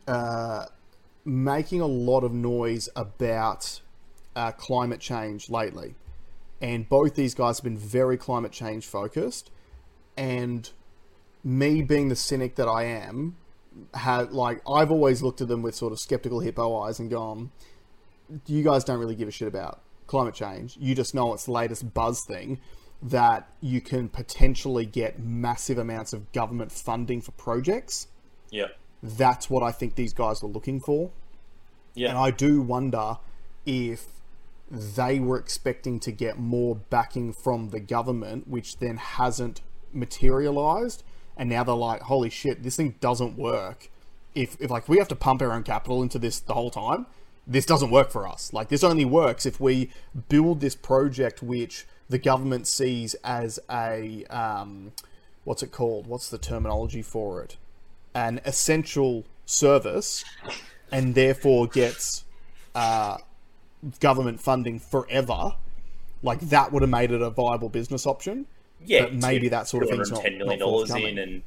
[0.08, 0.64] uh,
[1.26, 3.82] making a lot of noise about
[4.34, 5.94] uh, climate change lately,
[6.62, 9.50] and both these guys have been very climate change focused,
[10.16, 10.70] and
[11.44, 13.36] me being the cynic that I am,
[13.94, 17.50] have like I've always looked at them with sort of skeptical hippo eyes and gone,
[18.46, 20.76] you guys don't really give a shit about climate change.
[20.80, 22.60] You just know it's the latest buzz thing
[23.02, 28.08] that you can potentially get massive amounts of government funding for projects.
[28.50, 28.68] Yeah,
[29.02, 31.10] That's what I think these guys were looking for.
[31.94, 33.18] yeah, And I do wonder
[33.66, 34.06] if
[34.70, 39.60] they were expecting to get more backing from the government, which then hasn't
[39.92, 41.02] materialized.
[41.36, 43.90] And now they're like, holy shit, this thing doesn't work.
[44.34, 47.06] If, if like we have to pump our own capital into this the whole time,
[47.46, 48.52] this doesn't work for us.
[48.52, 49.90] Like this only works if we
[50.28, 54.92] build this project which the government sees as a um,
[55.44, 56.06] what's it called?
[56.06, 57.56] What's the terminology for it?
[58.14, 60.24] An essential service,
[60.90, 62.24] and therefore gets
[62.74, 63.18] uh,
[64.00, 65.54] government funding forever.
[66.22, 68.46] Like that would have made it a viable business option.
[68.84, 71.42] Yeah, but maybe that sort of thing's not, ten million dollars in and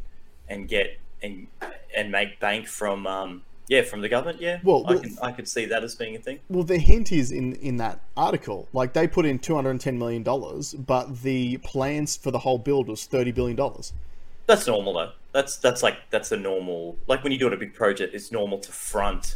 [0.47, 1.47] and get and
[1.95, 4.41] and make bank from um yeah from the government.
[4.41, 6.39] Yeah, Well, I well- can I could see that as being a thing.
[6.49, 8.67] Well, the hint is in in that article.
[8.73, 12.39] Like they put in two hundred and ten million dollars, but the plans for the
[12.39, 13.93] whole build was thirty billion dollars.
[14.47, 15.11] That's normal though.
[15.31, 18.57] That's that's like that's a normal like when you're doing a big project, it's normal
[18.59, 19.35] to front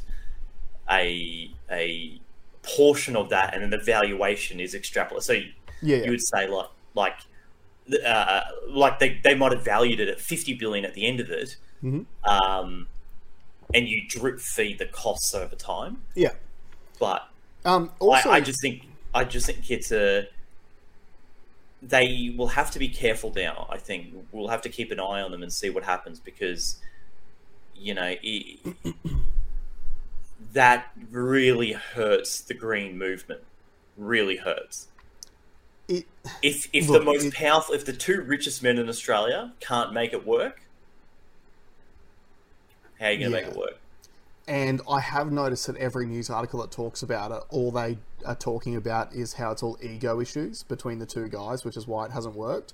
[0.89, 2.19] a a
[2.63, 5.21] portion of that, and then the valuation is extrapolated.
[5.23, 5.51] So you,
[5.82, 6.06] Yeah, yeah.
[6.06, 7.15] you would say like like
[8.06, 11.30] uh, like they they might have valued it at fifty billion at the end of
[11.30, 12.06] it, Mhm.
[12.24, 12.88] um,
[13.74, 16.02] and you drip feed the costs over time.
[16.15, 16.32] yeah.
[17.00, 17.28] But
[17.65, 20.28] Um, also, I, I just think I just think it's a
[21.82, 23.67] they will have to be careful now.
[23.69, 26.80] I think we'll have to keep an eye on them and see what happens because
[27.76, 28.60] you know it,
[30.54, 33.41] that really hurts the green movement.
[33.98, 34.88] Really hurts.
[36.42, 39.94] If if Look, the most it- powerful, if the two richest men in Australia can't
[39.94, 40.62] make it work,
[43.00, 43.44] how are you going to Yeah.
[43.46, 43.80] make it work?
[44.46, 48.36] and I have noticed that every news article that talks about it, all they are
[48.36, 52.06] talking about is how it's all ego issues between the two guys, which is why
[52.08, 52.74] it hasn't worked.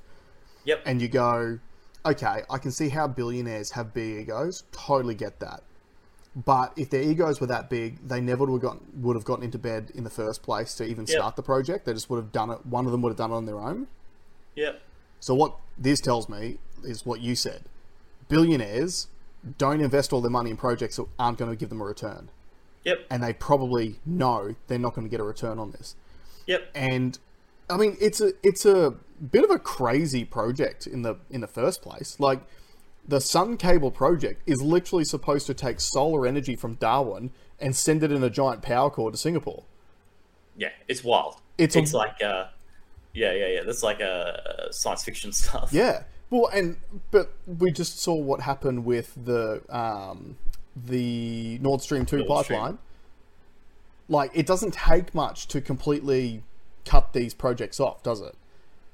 [0.66, 0.82] Yep.
[0.88, 1.60] And you go,
[2.04, 4.64] okay, I can see how billionaires have big egos.
[4.72, 5.62] Totally get that.
[6.36, 9.44] But if their egos were that big, they never would have gotten would have gotten
[9.44, 11.18] into bed in the first place to even Yep.
[11.18, 11.86] start the project.
[11.86, 12.65] They just would have done it.
[12.65, 13.88] One of them would have done it on their own.
[14.56, 14.82] Yep.
[15.20, 17.63] So what this tells me is what you said:
[18.28, 19.08] billionaires
[19.58, 22.30] don't invest all their money in projects that aren't going to give them a return,
[22.84, 23.06] Yep.
[23.10, 25.96] and they probably know they're not going to get a return on this.
[26.46, 26.70] Yep.
[26.76, 27.18] And
[27.70, 28.96] I mean, it's a it's a
[29.32, 32.20] bit of a crazy project in the in the first place.
[32.20, 32.42] Like
[33.10, 38.04] the Sun Cable project is literally supposed to take solar energy from Darwin and send
[38.04, 39.63] it in a giant power cord to Singapore.
[40.56, 41.36] Yeah, it's wild.
[41.58, 42.45] It's It's, a- like, uh,
[43.13, 43.63] yeah, yeah, yeah.
[43.65, 45.69] That's like uh, science fiction stuff.
[45.74, 46.04] Yeah.
[46.30, 46.78] Well, and
[47.10, 50.38] but we just saw what happened with the um,
[50.76, 52.60] the Nord Stream two Nord Stream.
[52.60, 52.78] pipeline.
[54.08, 56.43] Like, it doesn't take much to completely
[56.86, 58.36] cut these projects off, does it?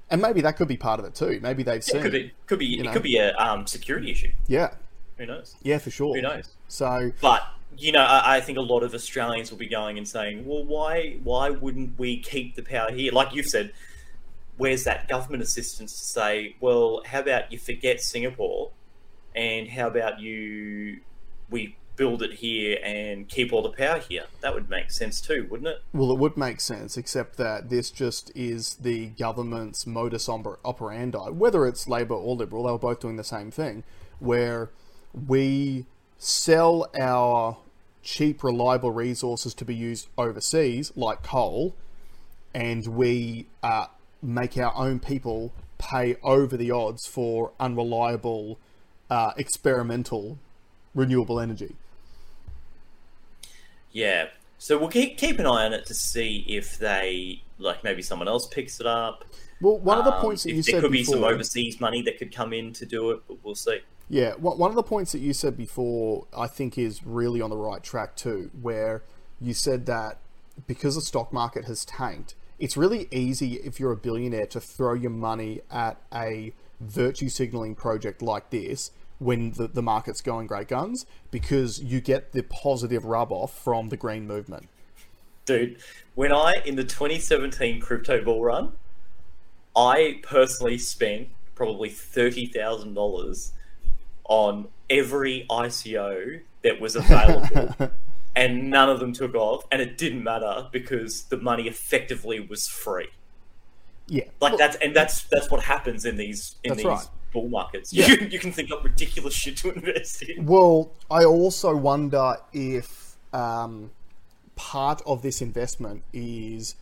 [0.09, 1.39] And maybe that could be part of it too.
[1.41, 1.97] Maybe they've seen.
[1.97, 2.89] It could be, could be, know.
[2.89, 4.31] it could be a um, security issue.
[4.47, 4.71] Yeah.
[5.17, 5.55] Who knows?
[5.63, 6.15] Yeah, for sure.
[6.15, 6.49] Who knows?
[6.67, 10.07] So But you know, I, I think a lot of Australians will be going and
[10.07, 13.71] saying, "Well, why, why wouldn't we keep the power here?" Like you've said,
[14.57, 18.71] where's that government assistance to say, "Well, how about you forget Singapore,
[19.35, 20.99] and how about you
[21.49, 25.47] we build it here and keep all the power here?" That would make sense too,
[25.49, 25.83] wouldn't it?
[25.93, 31.29] Well, it would make sense, except that this just is the government's modus operandi.
[31.31, 33.83] Whether it's Labor or Liberal, they were both doing the same thing,
[34.19, 34.69] where
[35.13, 35.85] we
[36.17, 37.57] sell our
[38.01, 41.75] cheap, reliable resources to be used overseas, like coal,
[42.53, 43.87] and we uh,
[44.21, 48.57] make our own people pay over the odds for unreliable,
[49.09, 50.37] uh, experimental,
[50.93, 51.75] renewable energy.
[53.95, 54.27] Yeah.
[54.57, 58.27] So we'll keep keep an eye on it to see if they like maybe someone
[58.27, 59.23] else picks it up.
[59.61, 61.79] Well, one of the Um, points that you there said could before, be some overseas
[61.79, 63.79] money that could come in to do it, but we'll see.
[64.09, 67.49] Yeah, one one of the points that you said before, I think, is really on
[67.49, 69.01] the right track too, where
[69.39, 70.17] you said that
[70.67, 74.93] because the stock market has tanked, it's really easy if you're a billionaire to throw
[74.93, 80.67] your money at a virtue signaling project like this when the, the market's going great
[80.67, 84.67] guns because you get the positive rub off from the green movement.
[85.45, 85.77] Dude,
[86.15, 88.73] when I in the 2017 crypto bull run,
[89.75, 93.53] I personally spent probably thirty thousand dollars
[94.25, 97.91] on every ICO that was available,
[98.35, 102.67] and none of them took off, and it didn't matter because the money effectively was
[102.67, 103.09] free.
[104.07, 107.07] Yeah, Like Look, that's and that's that's what happens in these in these right.
[107.35, 107.93] Bull markets.
[107.93, 108.07] Yeah.
[108.09, 110.45] You, can, you can think up ridiculous shit to invest in.
[110.45, 113.91] Well, I also wonder if um,
[114.55, 116.75] part of this investment is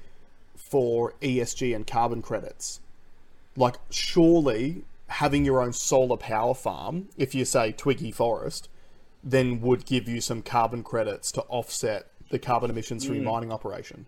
[0.55, 2.79] for ESG and carbon credits.
[3.55, 8.69] Like, surely having your own solar power farm, if you say Twiggy Forrest,
[9.23, 13.51] then would give you some carbon credits to offset the carbon emissions from your mining
[13.51, 14.05] operation.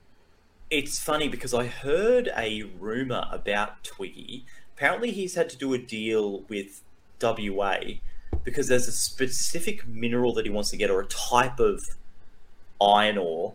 [0.69, 4.45] It's funny because I heard a rumor about Twiggy.
[4.75, 6.81] Apparently, he's had to do a deal with
[7.21, 7.77] WA
[8.43, 11.81] because there's a specific mineral that he wants to get, or a type of
[12.81, 13.53] iron ore.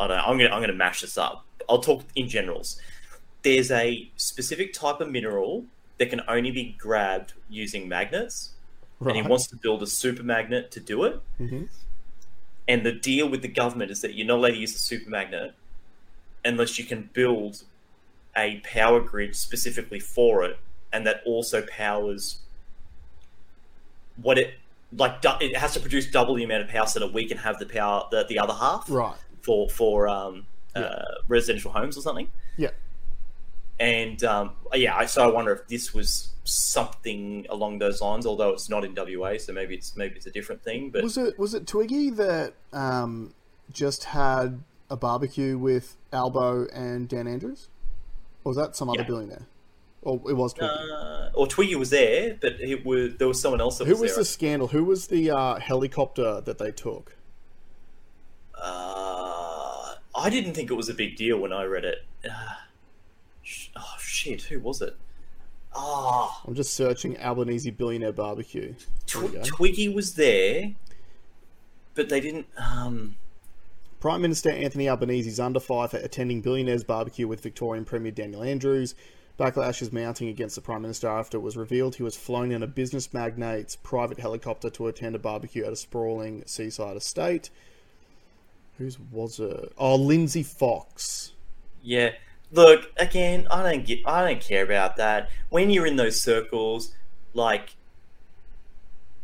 [0.00, 0.24] I don't know.
[0.24, 1.44] I'm gonna I'm gonna mash this up.
[1.68, 2.80] I'll talk in generals.
[3.42, 5.66] There's a specific type of mineral
[5.98, 8.52] that can only be grabbed using magnets,
[9.00, 11.20] and he wants to build a super magnet to do it.
[11.38, 11.68] Mhm.
[12.66, 15.10] And the deal with the government is that you're not allowed to use a super
[15.10, 15.54] magnet
[16.44, 17.64] unless you can build
[18.36, 20.58] a power grid specifically for it
[20.92, 22.38] and that also powers
[24.16, 24.54] what it
[24.96, 25.20] like.
[25.22, 27.58] du- It has to produce double the amount of power so that we can have
[27.58, 29.16] the power the, the other half Right.
[29.42, 30.82] for for um, Yeah.
[30.82, 32.28] uh, residential homes or something.
[32.56, 32.70] Yeah.
[33.80, 38.24] And um, yeah, I, so I wonder if this was something along those lines.
[38.24, 40.90] Although it's not in WA, so maybe it's maybe it's a different thing.
[40.90, 43.34] But Was it was it Twiggy that um,
[43.72, 47.68] just had a barbecue with Albo and Dan Andrews?
[48.44, 49.46] Or was that some other billionaire?
[50.02, 50.70] Or it was Twiggy.
[50.70, 54.00] uh, or Twiggy was there, but it was there was someone else that Who was,
[54.02, 54.18] was there.
[54.18, 54.68] the scandal?
[54.68, 57.16] Who was the uh, helicopter that they took?
[58.54, 62.04] Uh, I didn't think it was a big deal when I read it.
[62.28, 62.54] Uh,
[63.42, 64.96] sh- oh shit, who was it?
[65.74, 68.74] Ah, I'm just searching Albanese billionaire barbecue.
[69.06, 70.72] Tw- Twiggy was there,
[71.94, 72.46] but they didn't.
[72.56, 73.16] Um,
[74.04, 78.42] Prime Minister Anthony Albanese is under fire for attending billionaire's barbecue with Victorian Premier Daniel
[78.42, 78.94] Andrews.
[79.40, 82.62] Backlash is mounting against the Prime Minister after it was revealed he was flown in
[82.62, 87.48] a business magnate's private helicopter to attend a barbecue at a sprawling seaside estate.
[88.76, 89.72] Whose was it?
[89.78, 91.32] Oh, Lindsay Fox.
[91.82, 92.10] yeah,
[92.52, 93.46] look again.
[93.50, 94.00] I don't get.
[94.04, 95.30] I don't care about that.
[95.48, 96.94] When you're in those circles,
[97.32, 97.74] like,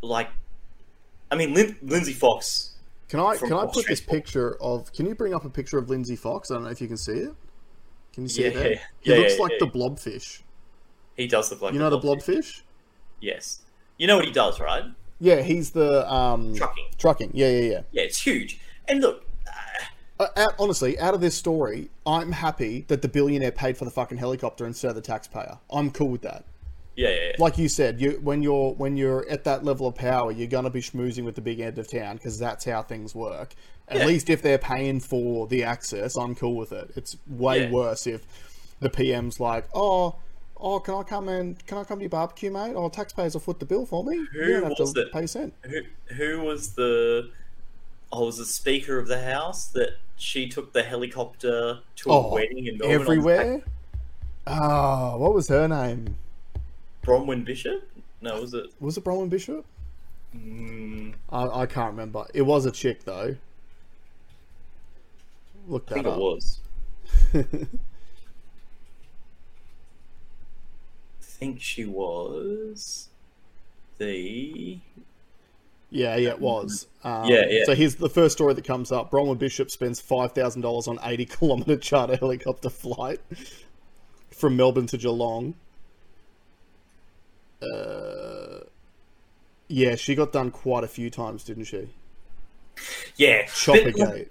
[0.01, 0.31] like,
[1.31, 2.70] I mean, Lin- Lindsay Fox.
[3.11, 4.93] Can I can I put this picture of?
[4.93, 6.51] Can you bring up a picture of Lindsay Fox?
[6.51, 7.35] I don't know if you can see it.
[8.13, 10.43] Can you see it Yeah, yeah, He yeah, looks yeah, like the blobfish.
[11.17, 12.29] He does look like You know the blobfish.
[12.29, 12.63] blobfish?
[13.21, 13.63] Yes,
[13.99, 14.85] you know what he does, right?
[15.19, 16.87] Yeah, he's the um, Trucking.
[16.99, 17.31] Trucking.
[17.35, 17.81] Yeah, yeah, yeah.
[17.93, 18.61] Yeah, it's huge.
[18.89, 23.51] And look, uh, Uh, out, honestly, out of this story, I'm happy that the billionaire
[23.53, 25.59] paid for the fucking helicopter instead of the taxpayer.
[25.71, 26.45] I'm cool with that.
[27.01, 27.33] Yeah, yeah, yeah.
[27.39, 30.71] Like you said, you when you're when you're at that level of power, you're gonna
[30.71, 33.55] be schmoozing with the big end of town because that's how things work.
[33.89, 34.07] At Yeah.
[34.07, 36.91] least if they're paying for the access, I'm cool with it.
[36.97, 37.71] It's way Yeah.
[37.71, 38.23] worse if
[38.81, 40.17] the PM's like, oh.
[40.63, 42.75] Oh, can I come and can I come to your barbecue, mate?
[42.77, 44.17] Oh, taxpayers will foot the bill for me.
[44.17, 45.11] you Who don't have was to it?
[45.13, 45.55] pay a cent.
[45.63, 45.81] who
[46.15, 47.31] who was the
[48.13, 52.35] oh was the speaker of the house that she took the helicopter to a Oh,
[52.35, 53.63] wedding in Melbourne everywhere.
[54.47, 56.17] Oh, what was her name?
[57.03, 57.89] Bronwyn Bishop?
[58.21, 58.67] No, was it?
[58.81, 59.65] Was it Bronwyn Bishop?
[60.37, 62.27] Mm, I, I can't remember.
[62.35, 63.37] It was a chick though.
[65.67, 66.61] Look I that think it was.
[67.35, 67.67] I
[71.21, 73.09] think she was
[73.99, 74.79] the
[75.91, 76.87] Yeah, yeah, it was.
[77.03, 77.65] Um, Yeah, yeah.
[77.65, 79.11] So here's the first story that comes up.
[79.11, 83.21] Bronwyn Bishop spends five thousand dollars on eighty kilometer charter helicopter flight
[84.31, 85.55] from Melbourne to Geelong.
[87.63, 88.65] Uh,
[89.69, 91.89] yeah, she got done quite a few times, didn't she?
[93.17, 93.47] yeah.
[93.47, 94.31] Choppergate.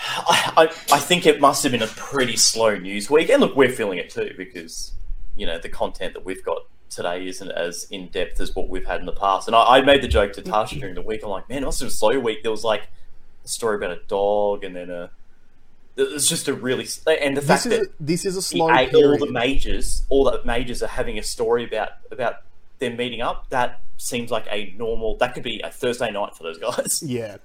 [0.00, 3.56] I, I, I think it must have been a pretty slow news week, and look,
[3.56, 4.92] we're feeling it too because
[5.36, 8.86] you know the content that we've got today isn't as in depth as what we've
[8.86, 9.48] had in the past.
[9.48, 11.22] And I, I made the joke to Tasha during the week.
[11.22, 12.42] I'm like, man, it must have been a slow week.
[12.42, 12.88] There was like
[13.44, 15.10] a story about a dog, and then a
[15.98, 16.86] it's just a really
[17.20, 19.30] and the fact This is that a, this is a the slow A- all the
[19.30, 22.36] majors, all the majors are having a story about about
[22.78, 23.50] them meeting up.
[23.50, 25.16] That seems like a normal.
[25.16, 27.02] That could be a Thursday night for those guys.
[27.08, 27.38] Yeah,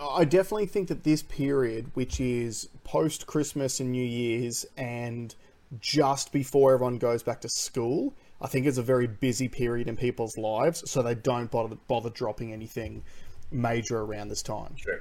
[0.00, 5.34] I definitely think that this period, which is post Christmas and New Year's, and
[5.80, 9.96] just before everyone goes back to school, I think is a very busy period in
[9.96, 10.90] people's lives.
[10.90, 13.04] So they don't bother bother dropping anything
[13.50, 14.74] major around this time.
[14.78, 15.00] True.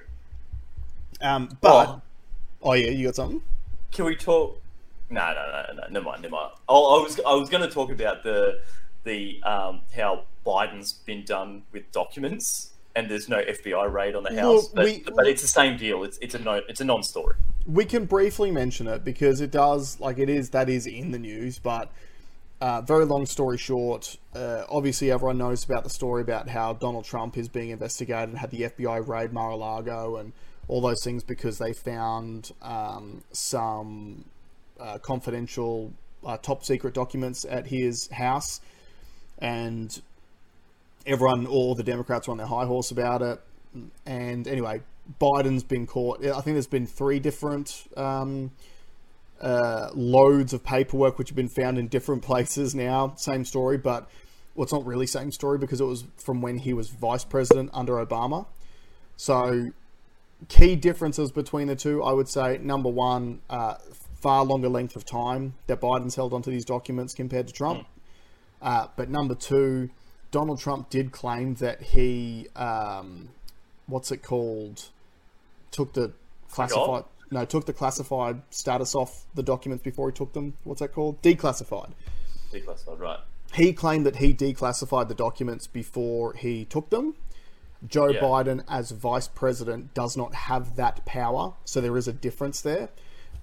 [1.22, 2.02] Um, but.
[2.62, 3.42] Oh yeah, you got something?
[3.92, 4.62] Can we talk?
[5.10, 5.88] No, no, no, no.
[5.90, 6.22] Never mind.
[6.22, 6.52] Never mind.
[6.68, 8.60] Oh, I was I was going to talk about the
[9.04, 14.34] the um, how Biden's been done with documents, and there's no FBI raid on the
[14.40, 14.68] house.
[14.68, 16.04] But, we- but it's the same deal.
[16.04, 17.36] It's it's a no, it's a non-story.
[17.66, 21.20] We can briefly mention it because it does, like, it is that is in the
[21.20, 21.60] news.
[21.60, 21.92] But
[22.62, 27.04] uh, very long story short, uh, obviously everyone knows about the story about how Donald
[27.04, 30.32] Trump is being investigated and had the FBI raid Mar-a-Lago and
[30.68, 34.26] all those things because they found um, some
[34.80, 35.94] uh, confidential,
[36.26, 38.60] uh, top secret documents at his house,
[39.40, 40.02] and
[41.06, 43.40] everyone, all the Democrats were on their high horse about it.
[44.06, 44.82] And anyway,
[45.22, 46.24] Biden's been caught.
[46.24, 48.52] I think there's been three different um,
[49.42, 53.14] uh, loads of paperwork which have been found in different places now.
[53.18, 54.10] Same story, but
[54.56, 57.70] well, it's not really same story because it was from when he was vice president
[57.74, 58.48] under Obama.
[59.16, 59.72] So,
[60.48, 63.76] key differences between the two, I would say, number one, uh,
[64.16, 67.88] far longer length of time that Biden's held onto these documents compared to Trump.
[68.62, 69.90] Uh, but number two,
[70.32, 73.30] Donald Trump did claim that he, um,
[73.86, 74.86] what's it called,
[75.72, 76.12] took the
[76.50, 80.54] classified, no, took the classified status off the documents before he took them.
[80.64, 81.22] What's that called?
[81.22, 81.92] Declassified.
[82.52, 83.20] Declassified, right?
[83.54, 87.16] He claimed that he declassified the documents before he took them.
[87.86, 88.22] Joe Yeah.
[88.22, 92.90] Biden, as vice president, does not have that power, so there is a difference there.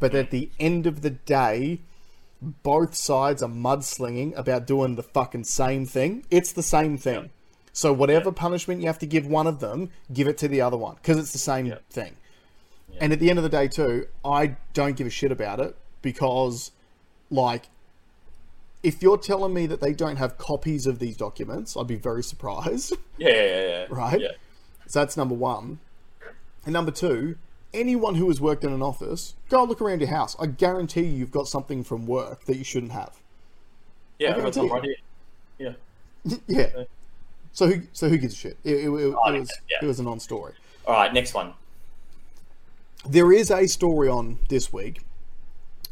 [0.00, 0.20] But mm.
[0.20, 1.80] at the end of the day,
[2.40, 6.24] both sides are mudslinging about doing the fucking same thing.
[6.30, 7.30] It's the same thing.
[7.72, 10.76] So whatever punishment you have to give one of them, give it to the other
[10.76, 11.78] one because it's the same Yeah.
[11.90, 12.16] thing.
[13.00, 15.76] And at the end of the day, too, I don't give a shit about it
[16.00, 16.70] because,
[17.30, 17.68] like,
[18.84, 22.22] if you're telling me that they don't have copies of these documents, I'd be very
[22.22, 22.94] surprised.
[23.16, 23.86] Yeah, yeah, yeah.
[23.90, 24.20] Right?
[24.20, 24.28] Yeah.
[24.88, 25.78] So that's number one.
[26.64, 27.36] And number two,
[27.72, 30.34] anyone who has worked in an office, go look around your house.
[30.40, 33.20] I guarantee you, you've got something from work that you shouldn't have.
[34.18, 34.82] Yeah, I've got right
[35.58, 35.76] here.
[36.24, 36.36] Yeah.
[36.48, 36.84] yeah.
[37.52, 38.58] So who so who gives a shit?
[38.64, 39.78] It, it, it, I it was yeah.
[39.80, 40.54] it was a non-story.
[40.86, 41.54] All right, next one.
[43.08, 45.02] There is a story on this week,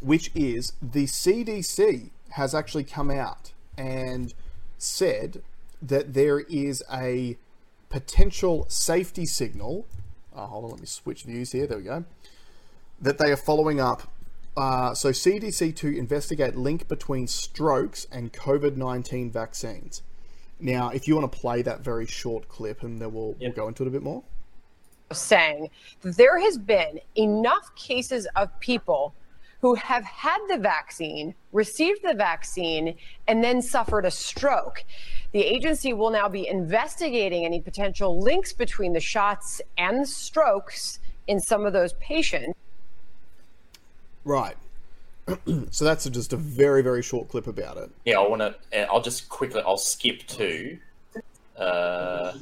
[0.01, 4.35] which is the CDC has actually come out and
[4.79, 5.43] said
[5.81, 7.37] that there is a
[7.89, 9.87] potential safety signal.
[10.35, 11.67] Oh, hold on, let me switch views here.
[11.67, 12.05] There we go.
[13.01, 14.03] That they are following up.
[14.57, 20.03] Uh, so CDC to investigate link between strokes and COVID nineteen vaccines.
[20.61, 23.41] Now, if you want to play that very short clip, and then we'll, Yep.
[23.41, 24.23] we'll go into it a bit more.
[25.11, 25.69] saying
[26.03, 29.13] there has been enough cases of people
[29.63, 32.97] who have had the vaccine, received the vaccine,
[33.29, 34.85] and then suffered a stroke.
[35.31, 40.99] The agency will now be investigating any potential links between the shots and strokes
[41.29, 42.59] in some of those patients.
[44.25, 44.57] Right.
[45.71, 47.89] so that's just a very, very short clip about it.
[48.05, 48.91] Yeah, I want to.
[48.91, 49.63] I'll just quickly.
[49.65, 50.77] I'll skip to.
[51.57, 52.33] Uh,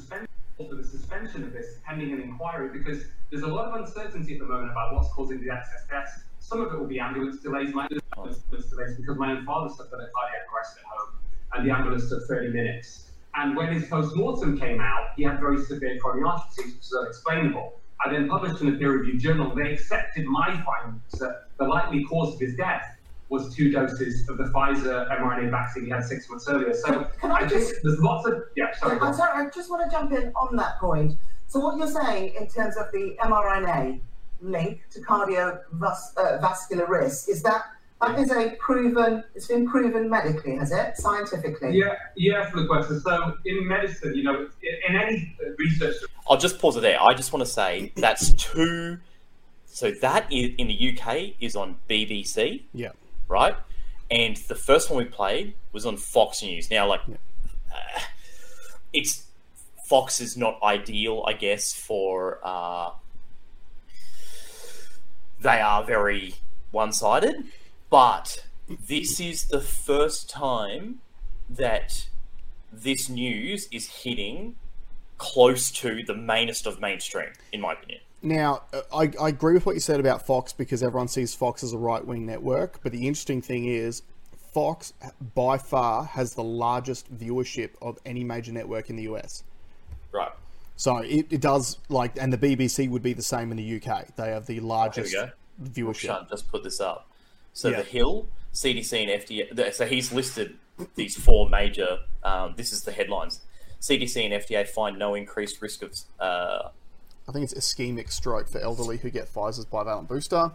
[0.69, 4.39] for the suspension of this pending an inquiry because there's a lot of uncertainty at
[4.39, 6.11] the moment about what's causing the excess deaths.
[6.39, 7.87] Some of it will be ambulance delays, my
[8.17, 11.19] ambulance delays because my own father suffered a cardiac arrest at home
[11.53, 13.11] and the ambulance took 30 minutes.
[13.35, 17.79] And when his post-mortem came out, he had very severe coronary which is unexplainable.
[18.03, 22.33] I then published in a peer-reviewed journal, they accepted my findings that the likely cause
[22.33, 22.97] of his death
[23.31, 26.73] was two doses of the Pfizer mRNA vaccine he had six months earlier.
[26.73, 28.99] So Can I I think just- there's lots of, yeah, sorry.
[28.99, 31.13] I'm sorry, I just want to jump in on that point.
[31.47, 34.01] So what you're saying in terms of the mRNA
[34.41, 37.63] link to cardiovascular uh, risk is that
[38.01, 40.97] that is a proven, it's been proven medically, has it?
[40.97, 41.77] Scientifically?
[41.77, 42.99] Yeah, yeah, for the question.
[42.99, 45.95] So in medicine, you know, in, in any research,
[46.27, 46.99] I'll just pause it there.
[47.01, 48.97] I just want to say that's two.
[49.67, 52.89] So that is in the UK is on BBC, Yeah.
[53.31, 53.55] Right?
[54.11, 56.69] And the first one we played was on Fox News.
[56.69, 57.99] Now, like, uh,
[58.91, 59.25] it's
[59.85, 62.39] Fox is not ideal, I guess, for.
[62.43, 62.91] Uh,
[65.41, 66.35] they are very
[66.69, 67.45] one-sided,
[67.89, 68.45] but
[68.87, 70.99] this is the first time
[71.49, 72.05] that
[72.71, 74.55] this news is hitting
[75.17, 78.01] close to the mainest of mainstream, in my opinion.
[78.23, 81.63] Now, uh, I, I agree with what you said about Fox because everyone sees Fox
[81.63, 82.79] as a right wing network.
[82.83, 84.03] But the interesting thing is,
[84.53, 84.93] Fox
[85.33, 89.43] by far has the largest viewership of any major network in the US.
[90.11, 90.31] Right.
[90.75, 94.15] So it, it does like, and the BBC would be the same in the UK.
[94.15, 95.29] They have the largest go.
[95.63, 96.29] viewership.
[96.29, 97.07] Just put this up.
[97.53, 97.77] So Yeah.
[97.77, 99.73] the Hill, CDC, and FDA.
[99.73, 100.57] So he's listed
[100.95, 101.99] these four major.
[102.23, 103.41] Um, this is the headlines.
[103.79, 105.93] CDC and FDA find no increased risk of.
[106.19, 106.69] Uh,
[107.31, 110.51] I think it's ischemic stroke for elderly who get Pfizer's bivalent booster.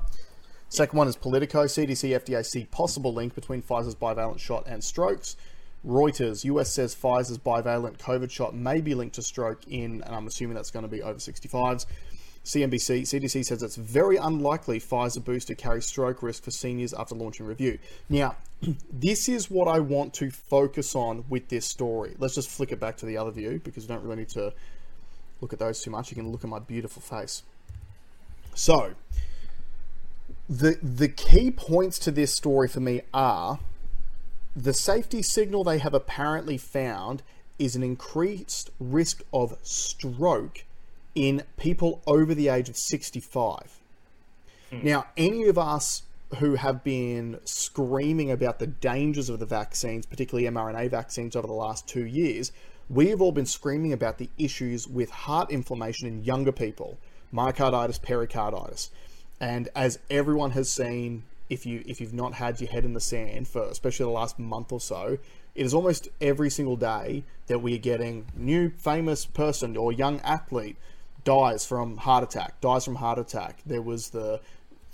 [0.68, 1.64] Second one is Politico.
[1.64, 5.36] CDC, FDA see possible link between Pfizer's bivalent shot and strokes.
[5.86, 10.26] Reuters, US says Pfizer's bivalent COVID shot may be linked to stroke in, and I'm
[10.26, 11.86] assuming that's going to be over 65s.
[12.44, 17.46] CNBC, CDC says it's very unlikely Pfizer booster carries stroke risk for seniors after launching
[17.46, 17.78] review.
[18.10, 18.36] Now,
[18.92, 22.16] this is what I want to focus on with this story.
[22.18, 24.52] Let's just flick it back to the other view because we don't really need to
[25.40, 26.10] look at those too much.
[26.10, 27.42] You can look at my beautiful face.
[28.54, 28.94] So,
[30.48, 33.58] the the key points to this story for me are
[34.54, 37.22] the safety signal they have apparently found
[37.58, 40.64] is an increased risk of stroke
[41.14, 43.78] in people over the age of 65.
[44.70, 44.78] Hmm.
[44.82, 46.02] Now, any of us
[46.38, 51.52] who have been screaming about the dangers of the vaccines, particularly mRNA vaccines, over the
[51.52, 52.52] last two years,
[52.88, 56.98] we have all been screaming about the issues with heart inflammation in younger people,
[57.32, 58.90] myocarditis, pericarditis.
[59.40, 63.00] And as everyone has seen, if you if you've not had your head in the
[63.00, 65.18] sand for especially the last month or so,
[65.54, 70.20] it is almost every single day that we are getting new famous person or young
[70.20, 70.76] athlete
[71.24, 73.60] dies from heart attack, dies from heart attack.
[73.66, 74.40] There was the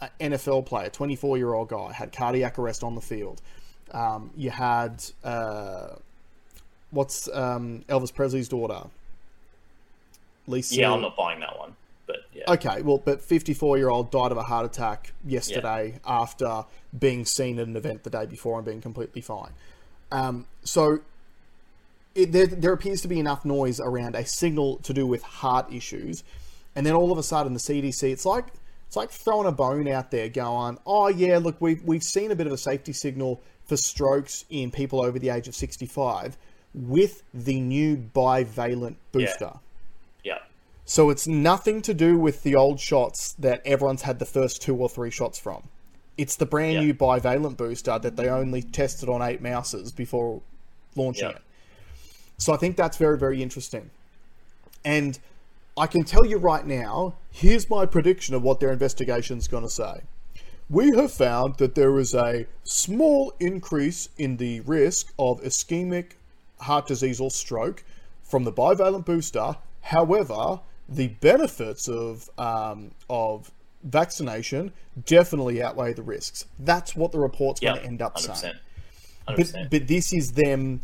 [0.00, 3.42] uh, NFL player, 24 year old guy, had cardiac arrest on the field.
[3.92, 5.96] Um, you had uh,
[6.92, 8.84] what's um, Elvis Presley's daughter,
[10.46, 10.76] Lisa.
[10.76, 11.74] Yeah, I'm not buying that one.
[12.06, 12.44] But yeah.
[12.48, 16.64] Okay, well, but 54 year old died of a heart attack yesterday after
[16.96, 19.52] being seen at an event the day before and being completely fine.
[20.10, 21.00] Um, so
[22.14, 25.72] it, there, there appears to be enough noise around a signal to do with heart
[25.72, 26.22] issues,
[26.76, 28.46] and then all of a sudden the CDC, it's like
[28.86, 32.34] it's like throwing a bone out there, going, "Oh yeah, look, we've we've seen a
[32.34, 36.36] bit of a safety signal for strokes in people over the age of 65
[36.74, 39.54] with the new bivalent booster."
[40.24, 40.38] Yeah.
[40.84, 44.76] So it's nothing to do with the old shots that everyone's had the first two
[44.76, 45.64] or three shots from.
[46.18, 46.80] It's the brand Yeah.
[46.80, 50.42] new bivalent booster that they only tested on eight mouses before
[50.94, 51.36] launching Yeah.
[51.36, 51.42] it.
[52.36, 53.90] So I think that's very, very interesting.
[54.84, 55.18] And
[55.76, 59.70] I can tell you right now, here's my prediction of what their investigation's going to
[59.70, 60.02] say.
[60.68, 66.12] We have found that there is a small increase in the risk of ischemic
[66.62, 67.84] heart disease or stroke
[68.22, 69.56] from the bivalent booster.
[69.82, 73.50] However, the benefits of um, of
[73.84, 74.72] vaccination
[75.06, 76.44] definitely outweigh the risks.
[76.58, 77.70] That's what the report's Yeah.
[77.70, 78.36] going to end up 100%.
[78.36, 78.54] saying.
[79.28, 79.36] 100%.
[79.52, 80.82] But but this is them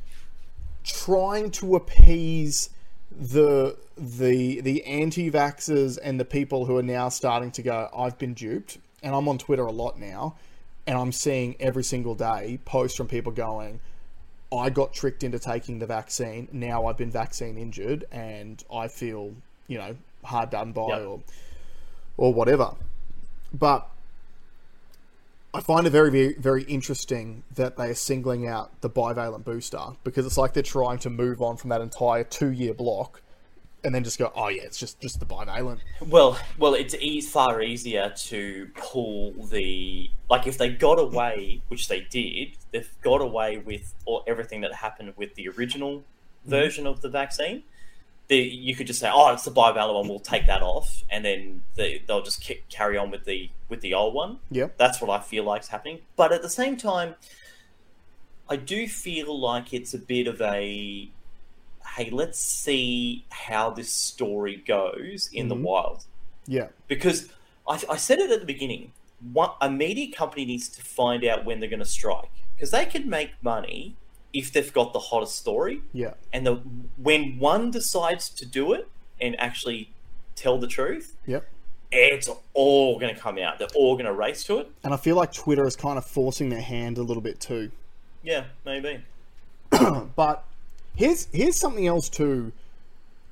[0.85, 2.70] trying to appease
[3.11, 8.35] the the the anti-vaxxers and the people who are now starting to go I've been
[8.35, 10.37] duped and I'm on Twitter a lot now
[10.87, 13.81] and I'm seeing every single day posts from people going
[14.53, 19.34] I got tricked into taking the vaccine now I've been vaccine injured and I feel
[19.66, 21.07] you know hard done by Yep.
[21.07, 21.20] or
[22.16, 22.74] or whatever
[23.53, 23.88] but
[25.55, 29.80] I find it very, very, very interesting that they are singling out the bivalent booster
[30.05, 33.22] because it's like they're trying to move on from that entire two-year block,
[33.85, 35.79] and then just go, oh yeah, it's just just the bivalent.
[36.01, 41.89] Well, well, it's e- far easier to pull the like if they got away, which
[41.89, 42.57] they did.
[42.72, 46.51] They've got away with or everything that happened with the original mm-hmm.
[46.51, 47.62] version of the vaccine.
[48.29, 50.09] The, you could just say, "Oh, it's the bivalent one.
[50.09, 53.95] We'll take that off," and then they, they'll just carry on with the with the
[53.95, 54.41] old one.
[54.51, 56.01] Yeah, That's what I feel like is happening.
[56.16, 57.14] But at the same time,
[58.49, 61.11] I do feel like it's a bit of a
[61.97, 65.62] hey, let's see how this story goes in the Mhm.
[65.62, 66.05] wild.
[66.47, 67.28] Yeah, Because
[67.68, 68.93] I, I said it at the beginning
[69.32, 72.30] one, a media company needs to find out when they're going to strike.
[72.55, 73.97] Because they can make money
[74.32, 75.82] if they've got the hottest story.
[75.93, 76.55] yeah, And the,
[76.97, 78.89] when one decides to do it
[79.20, 79.91] and actually
[80.36, 81.49] tell the truth, yep.
[81.91, 83.59] it's all going to come out.
[83.59, 84.70] They're all going to race to it.
[84.84, 87.70] And I feel like Twitter is kind of forcing their hand a little bit too.
[88.22, 89.03] Yeah, maybe.
[90.16, 90.45] But
[90.99, 92.53] here's here's something else too,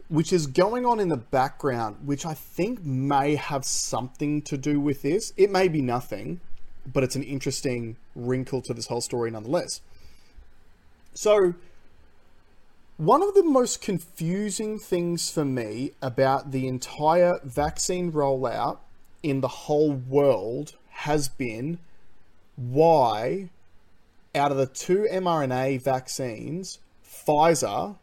[0.09, 4.81] which is going on in the background, which I think may have something to do
[4.81, 5.33] with this.
[5.37, 6.41] It may be nothing,
[6.91, 9.81] but it's an interesting wrinkle to this whole story nonetheless.
[11.13, 11.55] So,
[12.99, 18.79] one of the most confusing things for me about the entire vaccine rollout
[19.23, 21.79] in the whole world has been
[22.55, 23.51] why,
[24.35, 26.79] out of the two mRNA vaccines,
[27.27, 27.97] Pfizer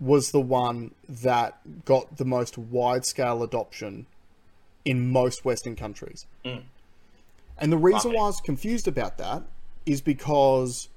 [0.00, 4.06] was the one that got the most wide scale adoption
[4.84, 6.26] in most Western countries.
[6.44, 6.62] Mm.
[7.58, 9.42] And the reason why I was confused about that
[9.84, 10.88] is because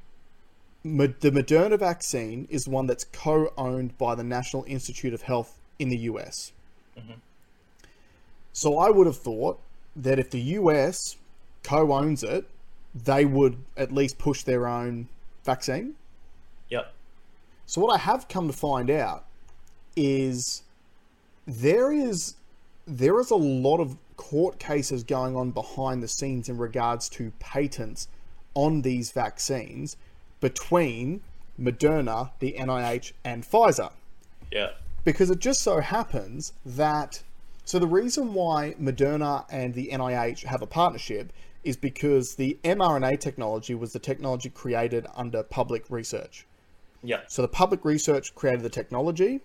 [0.84, 5.90] the Moderna vaccine is one that's co owned by the National Institute of Health in
[5.90, 6.52] the US.
[8.54, 9.60] So I would have thought
[9.96, 11.18] that if the US
[11.64, 12.46] co owns it,
[12.94, 15.08] they would at least push their own
[15.44, 15.96] vaccine.
[17.72, 19.24] So what I have come to find out
[19.96, 20.64] is
[21.48, 22.36] there is
[22.86, 27.32] there is a lot of court cases going on behind the scenes in regards to
[27.40, 28.10] patents
[28.56, 29.96] on these vaccines
[30.42, 31.22] between
[31.58, 33.94] Moderna, the NIH, and Pfizer
[34.52, 34.72] Yeah.
[35.06, 37.24] because it just so happens that
[37.64, 41.32] so the reason why Moderna and the NIH have a partnership
[41.64, 46.46] is because the mRNA technology was the technology created under public research.
[47.04, 47.22] Yeah.
[47.28, 49.42] So the public research created the technology.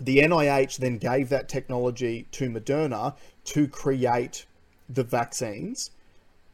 [0.00, 3.14] The NIH then gave that technology to Moderna
[3.46, 4.46] to create
[4.88, 5.90] the vaccines.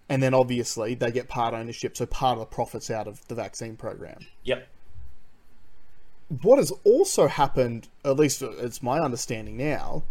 [0.08, 3.34] And then obviously they get part ownership, so part of the profits out of the
[3.34, 4.68] vaccine program Yep.
[6.42, 10.02] what has also happened, at least it's my understanding now,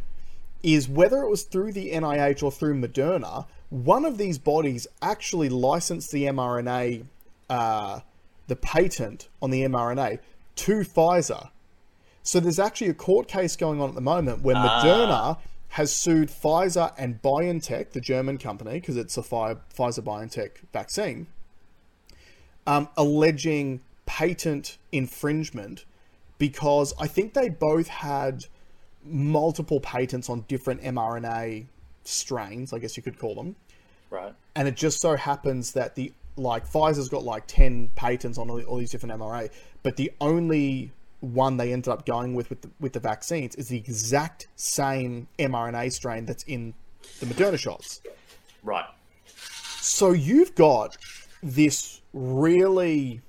[0.63, 5.49] is whether it was through the NIH or through Moderna, one of these bodies actually
[5.49, 7.05] licensed the mRNA,
[7.49, 7.99] uh,
[8.47, 10.19] the patent on the mRNA
[10.57, 11.49] to Pfizer.
[12.23, 14.83] So there's actually a court case going on at the moment where Ah.
[14.83, 15.37] Moderna
[15.69, 21.27] has sued Pfizer and BioNTech, the German company, because it's a Pfizer BioNTech vaccine,
[22.67, 25.85] um, alleging patent infringement
[26.37, 28.45] because I think they both had
[29.03, 31.67] multiple patents on different mRNA
[32.03, 33.55] strains, I guess you could call them.
[34.09, 34.33] Right.
[34.55, 38.61] And it just so happens that the like Pfizer's got like 10 patents on all,
[38.63, 39.51] all these different mRNA,
[39.83, 43.67] but the only one they ended up going with with the, with the vaccines is
[43.67, 46.73] the exact same mRNA strain that's in
[47.19, 48.01] the Moderna shots.
[48.63, 48.85] Right.
[49.25, 50.97] So you've got
[51.41, 53.21] this really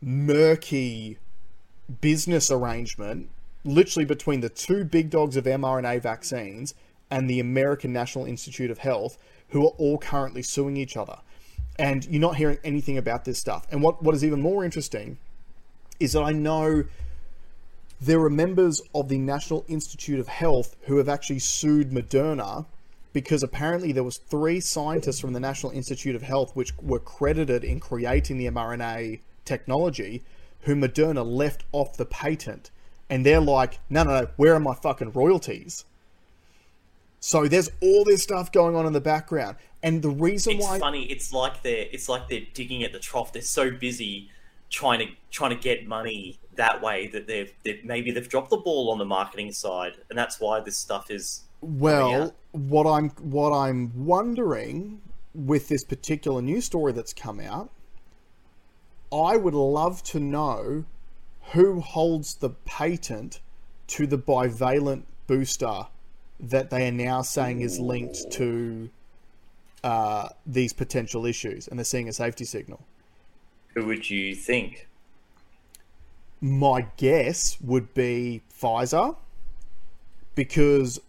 [0.00, 1.18] murky
[2.00, 3.28] business arrangement,
[3.64, 6.74] literally between the two big dogs of mRNA vaccines
[7.10, 9.18] and the American National Institute of Health,
[9.48, 11.18] who are all currently suing each other.
[11.80, 13.66] And you're not hearing anything about this stuff.
[13.70, 15.18] And what, what is even more interesting
[15.98, 16.84] is that I know
[18.00, 22.66] there are members of the National Institute of Health who have actually sued Moderna
[23.12, 27.64] because apparently there was three scientists from the National Institute of Health which were credited
[27.64, 30.22] in creating the mRNA technology
[30.62, 32.70] who Moderna left off the patent.
[33.08, 35.84] And they're like, no, no, no, where are my fucking royalties?
[37.20, 39.56] So there's all this stuff going on in the background.
[39.82, 41.02] And the reason It's why it's funny.
[41.04, 43.32] It's like they're it's like they're digging at the trough.
[43.32, 44.30] They're so busy
[44.68, 48.56] trying to trying to get money that way that they've, they've maybe they've dropped the
[48.56, 53.50] ball on the marketing side, and that's why this stuff is Well, what I'm what
[53.52, 55.00] I'm wondering
[55.34, 57.70] with this particular news story that's come out,
[59.12, 60.84] I would love to know
[61.52, 63.40] who holds the patent
[63.88, 65.86] to the bivalent booster
[66.38, 68.90] that they are now saying is linked to
[69.82, 72.80] uh, these potential issues, and they're seeing a safety signal.
[73.74, 74.88] Who would you think?
[76.40, 79.16] my guess would be Pfizer
[80.34, 81.00] because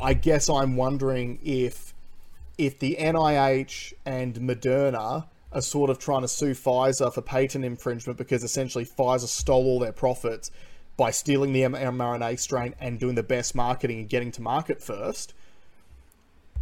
[0.00, 1.92] I guess I'm wondering if
[2.56, 8.16] if the NIH and Moderna are sort of trying to sue Pfizer for patent infringement
[8.16, 10.50] because essentially Pfizer stole all their profits
[10.96, 15.34] by stealing the mRNA strain and doing the best marketing and getting to market first.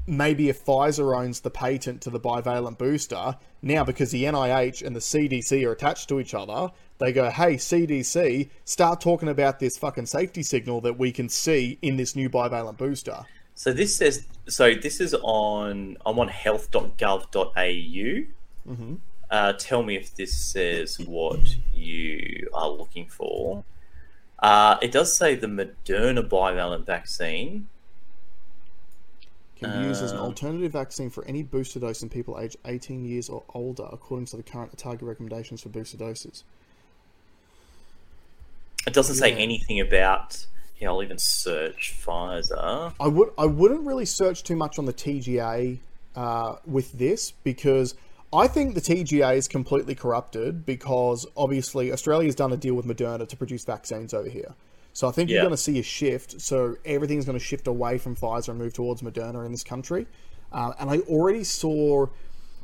[0.07, 4.95] Maybe if Pfizer owns the patent to the bivalent booster, now because the NIH and
[4.95, 9.79] the CDC are attached to each other, they go, hey, CDC, start talking about this
[9.79, 13.25] fucking safety signal that we can see in this new bivalent booster.
[13.55, 14.75] So this says so.
[14.75, 17.49] This is on I'm on health.gov.au.
[17.55, 18.95] Mm-hmm.
[19.31, 23.65] Uh, tell me if this says what you are looking for.
[24.41, 27.69] Uh, it does say the Moderna bivalent vaccine.
[29.65, 32.57] Can be used as an Um, alternative vaccine for any booster dose in people aged
[32.65, 36.45] 18 years or older, according to the current target recommendations for booster doses.
[38.87, 40.47] It doesn't say anything about.
[40.79, 42.93] Yeah, I'll even search Pfizer.
[43.01, 45.79] I would I wouldn't really search too much on the TGA
[46.17, 47.95] uh, with this because
[48.33, 53.29] I think the TGA is completely corrupted because obviously Australia's done a deal with Moderna
[53.29, 54.55] to produce vaccines over here.
[54.95, 56.41] So I think you're going to see a shift.
[56.41, 60.07] So everything's going to shift away from Pfizer and move towards Moderna in this country.
[60.53, 62.07] Uh, and I already saw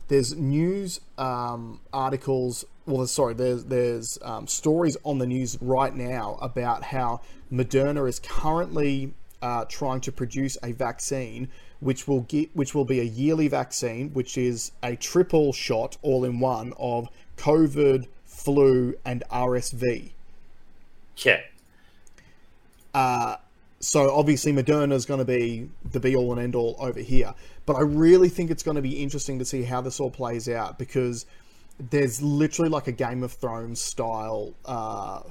[0.07, 2.64] there's news um, articles.
[2.87, 7.20] Well, sorry, there's there's um, stories on the news right now about how
[7.53, 9.12] Moderna is currently
[9.43, 11.49] uh, trying to produce a vaccine
[11.81, 16.24] which will get which will be a yearly vaccine, which is a triple shot all
[16.24, 20.11] in one of COVID, flu, and RSV.
[21.16, 21.41] Yeah.
[22.95, 23.36] Uh,
[23.80, 27.34] so obviously Moderna is going to be the be all and end all over here.
[27.66, 30.49] But I really think it's going to be interesting to see how this all plays
[30.49, 31.24] out because
[31.78, 35.22] there's literally like a Game of Thrones style, uh,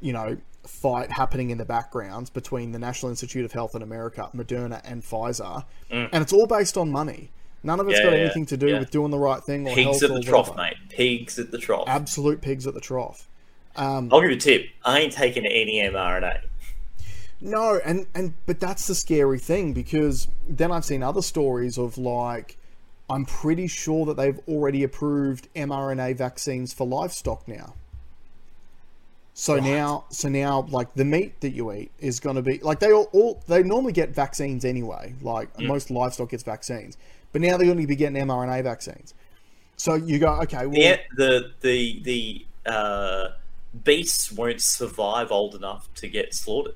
[0.00, 0.36] you know,
[0.66, 5.02] fight happening in the backgrounds between the National Institute of Health in America, Moderna, and
[5.02, 6.08] Pfizer, mm.
[6.12, 7.30] and it's all based on money.
[7.62, 8.78] None of it's Yeah, got yeah, anything to do yeah.
[8.78, 10.68] with doing the right thing or Pigs at the trough, whatever.
[10.68, 10.88] mate.
[10.88, 11.84] Pigs at the trough.
[11.86, 13.28] Absolute pigs at the trough.
[13.76, 14.66] Um, I'll give you a tip.
[14.84, 16.40] I ain't taking any mRNA.
[17.40, 21.96] No, and and but that's the scary thing because then I've seen other stories of
[21.96, 22.56] like
[23.08, 27.74] I'm pretty sure that they've already approved mRNA vaccines for livestock now.
[29.32, 32.78] So now, so now, like the meat that you eat is going to be like
[32.78, 35.14] they all, all they normally get vaccines anyway.
[35.22, 36.98] Like most livestock gets vaccines,
[37.32, 39.14] but now they're going to be getting mRNA vaccines.
[39.76, 40.76] So you go, okay, well,
[41.16, 43.28] The the the the uh,
[43.82, 46.74] beasts won't survive old enough to get slaughtered.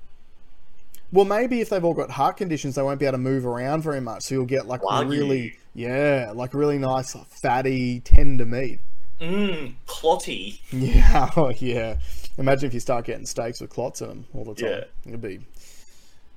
[1.14, 3.82] Well, maybe if they've all got heart conditions, they won't be able to move around
[3.82, 4.24] very much.
[4.24, 5.08] So you'll get like Wagyu.
[5.08, 8.80] really, yeah, like really nice, fatty, tender meat.
[9.20, 10.60] Mmm, clotty.
[10.72, 11.98] Yeah, oh, yeah.
[12.36, 14.70] Imagine if you start getting steaks with clots in them all the time.
[14.70, 14.84] Yeah.
[15.06, 15.38] It'd be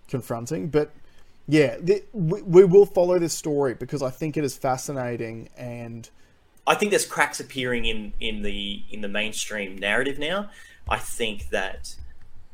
[0.09, 0.67] confronting.
[0.67, 0.91] But
[1.47, 6.07] yeah, the, we, we will follow this story because I think it is fascinating and
[6.67, 10.51] I think there's cracks appearing in in the in the mainstream narrative now.
[10.87, 11.95] I think that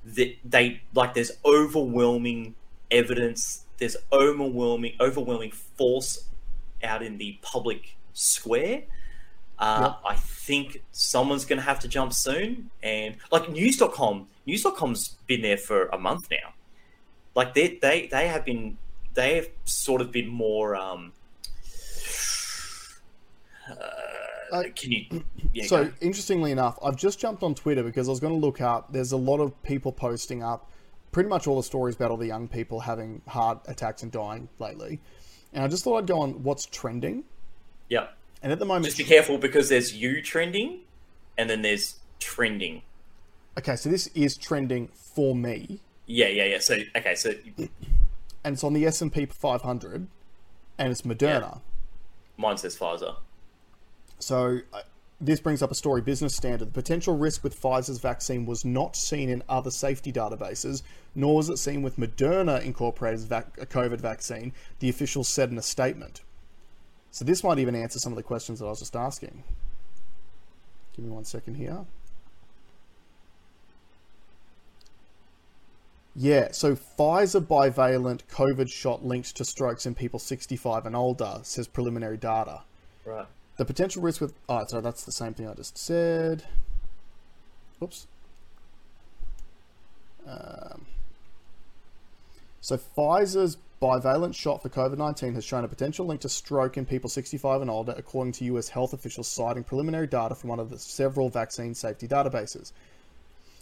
[0.06, 2.56] that they like there's overwhelming
[2.92, 6.30] evidence, there's overwhelming overwhelming force
[6.84, 8.84] out in the public square.
[9.60, 15.42] Uh, I think someone's going to have to jump soon, and like news.com, news.com's been
[15.42, 16.54] there for a month now.
[17.36, 18.78] Like they they they have been
[19.14, 20.76] they have sort of been more.
[20.76, 21.14] Um,
[23.70, 24.03] uh,
[24.54, 25.24] Uh, uh, can you?
[25.54, 25.92] Yeah, so go.
[26.02, 28.94] interestingly enough, I've just jumped on Twitter because I was going to look up.
[28.94, 30.70] There's a lot of people posting up
[31.12, 34.50] pretty much all the stories about all the young people having heart attacks and dying
[34.60, 35.00] lately,
[35.54, 37.24] and I just thought I'd go on what's trending.
[37.90, 38.08] yeah.
[38.42, 40.82] And at the moment, Just be careful because there's you trending,
[41.38, 42.82] and then there's trending.
[43.58, 46.60] okay, so this is trending for me, Yeah, yeah, yeah.
[46.60, 47.34] So okay, so
[48.44, 50.08] and it's on the S and P 500,
[50.78, 51.62] and it's Moderna.
[52.36, 53.16] mine says Pfizer.
[54.24, 54.82] So uh,
[55.20, 56.02] this brings up a story.
[56.02, 60.82] Business Standard: the potential risk with Pfizer's vaccine was not seen in other safety databases,
[61.14, 64.54] nor was it seen with Moderna Incorporated's vac- COVID vaccine.
[64.80, 66.22] The officials said in a statement.
[67.12, 69.44] So this might even answer some of the questions that I was just asking.
[70.96, 71.86] Give me one second here.
[76.16, 81.68] Yeah, so Pfizer bivalent COVID shot linked to strokes in people 65 and older, says
[81.68, 82.62] preliminary data.
[83.04, 83.26] Right.
[83.58, 84.34] The potential risk with.
[84.50, 86.44] Oh, sorry, that's the same thing I just said.
[87.82, 88.08] Oops.
[90.28, 90.86] Um,
[92.62, 96.86] so Pfizer's bivalent shot for COVID 19 has shown a potential link to stroke in
[96.86, 100.70] people 65 and older, according to US health officials citing preliminary data from one of
[100.70, 102.72] the several vaccine safety databases.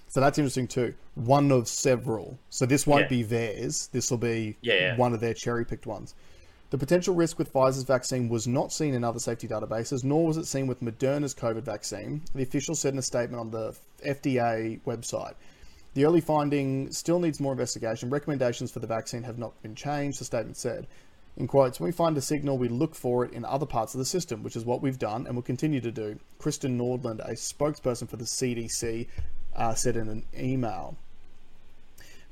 [0.07, 0.93] So that's interesting too.
[1.15, 2.37] One of several.
[2.49, 3.07] So this won't Yeah.
[3.07, 3.87] be theirs.
[3.91, 4.95] This will be Yeah, yeah.
[4.97, 6.13] one of their cherry picked ones.
[6.71, 10.37] The potential risk with Pfizer's vaccine was not seen in other safety databases, nor was
[10.37, 12.21] it seen with Moderna's COVID vaccine.
[12.33, 15.33] The official said in a statement on the FDA website.
[15.95, 18.09] The early finding still needs more investigation.
[18.09, 20.87] Recommendations for the vaccine have not been changed, the statement said.
[21.35, 23.99] In quotes, when we find a signal, we look for it in other parts of
[23.99, 26.19] the system, which is what we've done and will continue to do.
[26.39, 29.09] Kristen Nordlund, a spokesperson for the CDC,
[29.57, 30.95] uh, said in an email.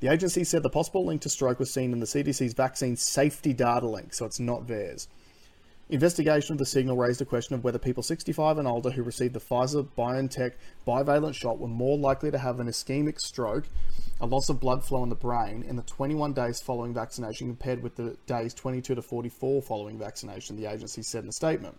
[0.00, 3.52] The agency said the possible link to stroke was seen in the CDC's vaccine safety
[3.52, 5.08] data link, so it's not theirs.
[5.90, 9.34] Investigation of the signal raised a question of whether people 65 and older who received
[9.34, 10.52] the Pfizer BioNTech
[10.86, 13.64] bivalent shot were more likely to have an ischemic stroke,
[14.20, 17.82] a loss of blood flow in the brain, in the 21 days following vaccination compared
[17.82, 21.76] with the days 22 to 44 following vaccination, the agency said in a statement.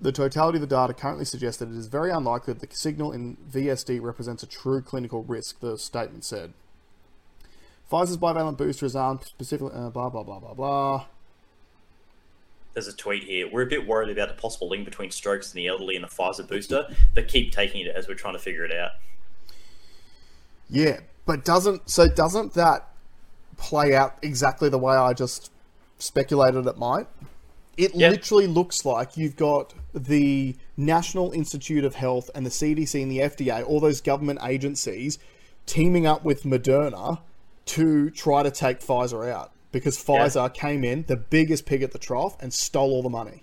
[0.00, 3.12] The totality of the data currently suggests that it is very unlikely that the signal
[3.12, 6.54] in VSD represents a true clinical risk, the statement said.
[7.90, 11.06] Pfizer's bivalent booster is armed specifically, uh, blah, blah, blah, blah, blah.
[12.72, 13.50] There's a tweet here.
[13.50, 16.08] We're a bit worried about the possible link between strokes in the elderly and the
[16.08, 18.92] Pfizer booster, but keep taking it as we're trying to figure it out.
[20.68, 22.86] Yeah, but doesn't so doesn't that
[23.56, 25.50] play out exactly the way I just
[25.98, 27.08] speculated it might?
[27.76, 28.10] It Yeah.
[28.10, 33.18] literally looks like you've got the National Institute of Health and the CDC and the
[33.20, 35.18] FDA, all those government agencies,
[35.66, 37.18] teaming up with Moderna
[37.70, 41.98] to try to take Pfizer out because Pfizer came in the biggest pig at the
[41.98, 43.42] trough and stole all the money.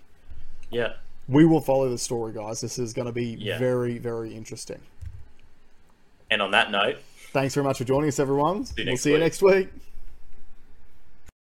[0.70, 0.94] Yeah.
[1.28, 2.60] We will follow the story, guys.
[2.60, 3.58] This is going to be Yeah.
[3.58, 4.80] very, very interesting.
[6.30, 6.96] And on that note,
[7.32, 8.66] Thanks very much for joining us, everyone.
[8.76, 9.68] you we'll see you next week.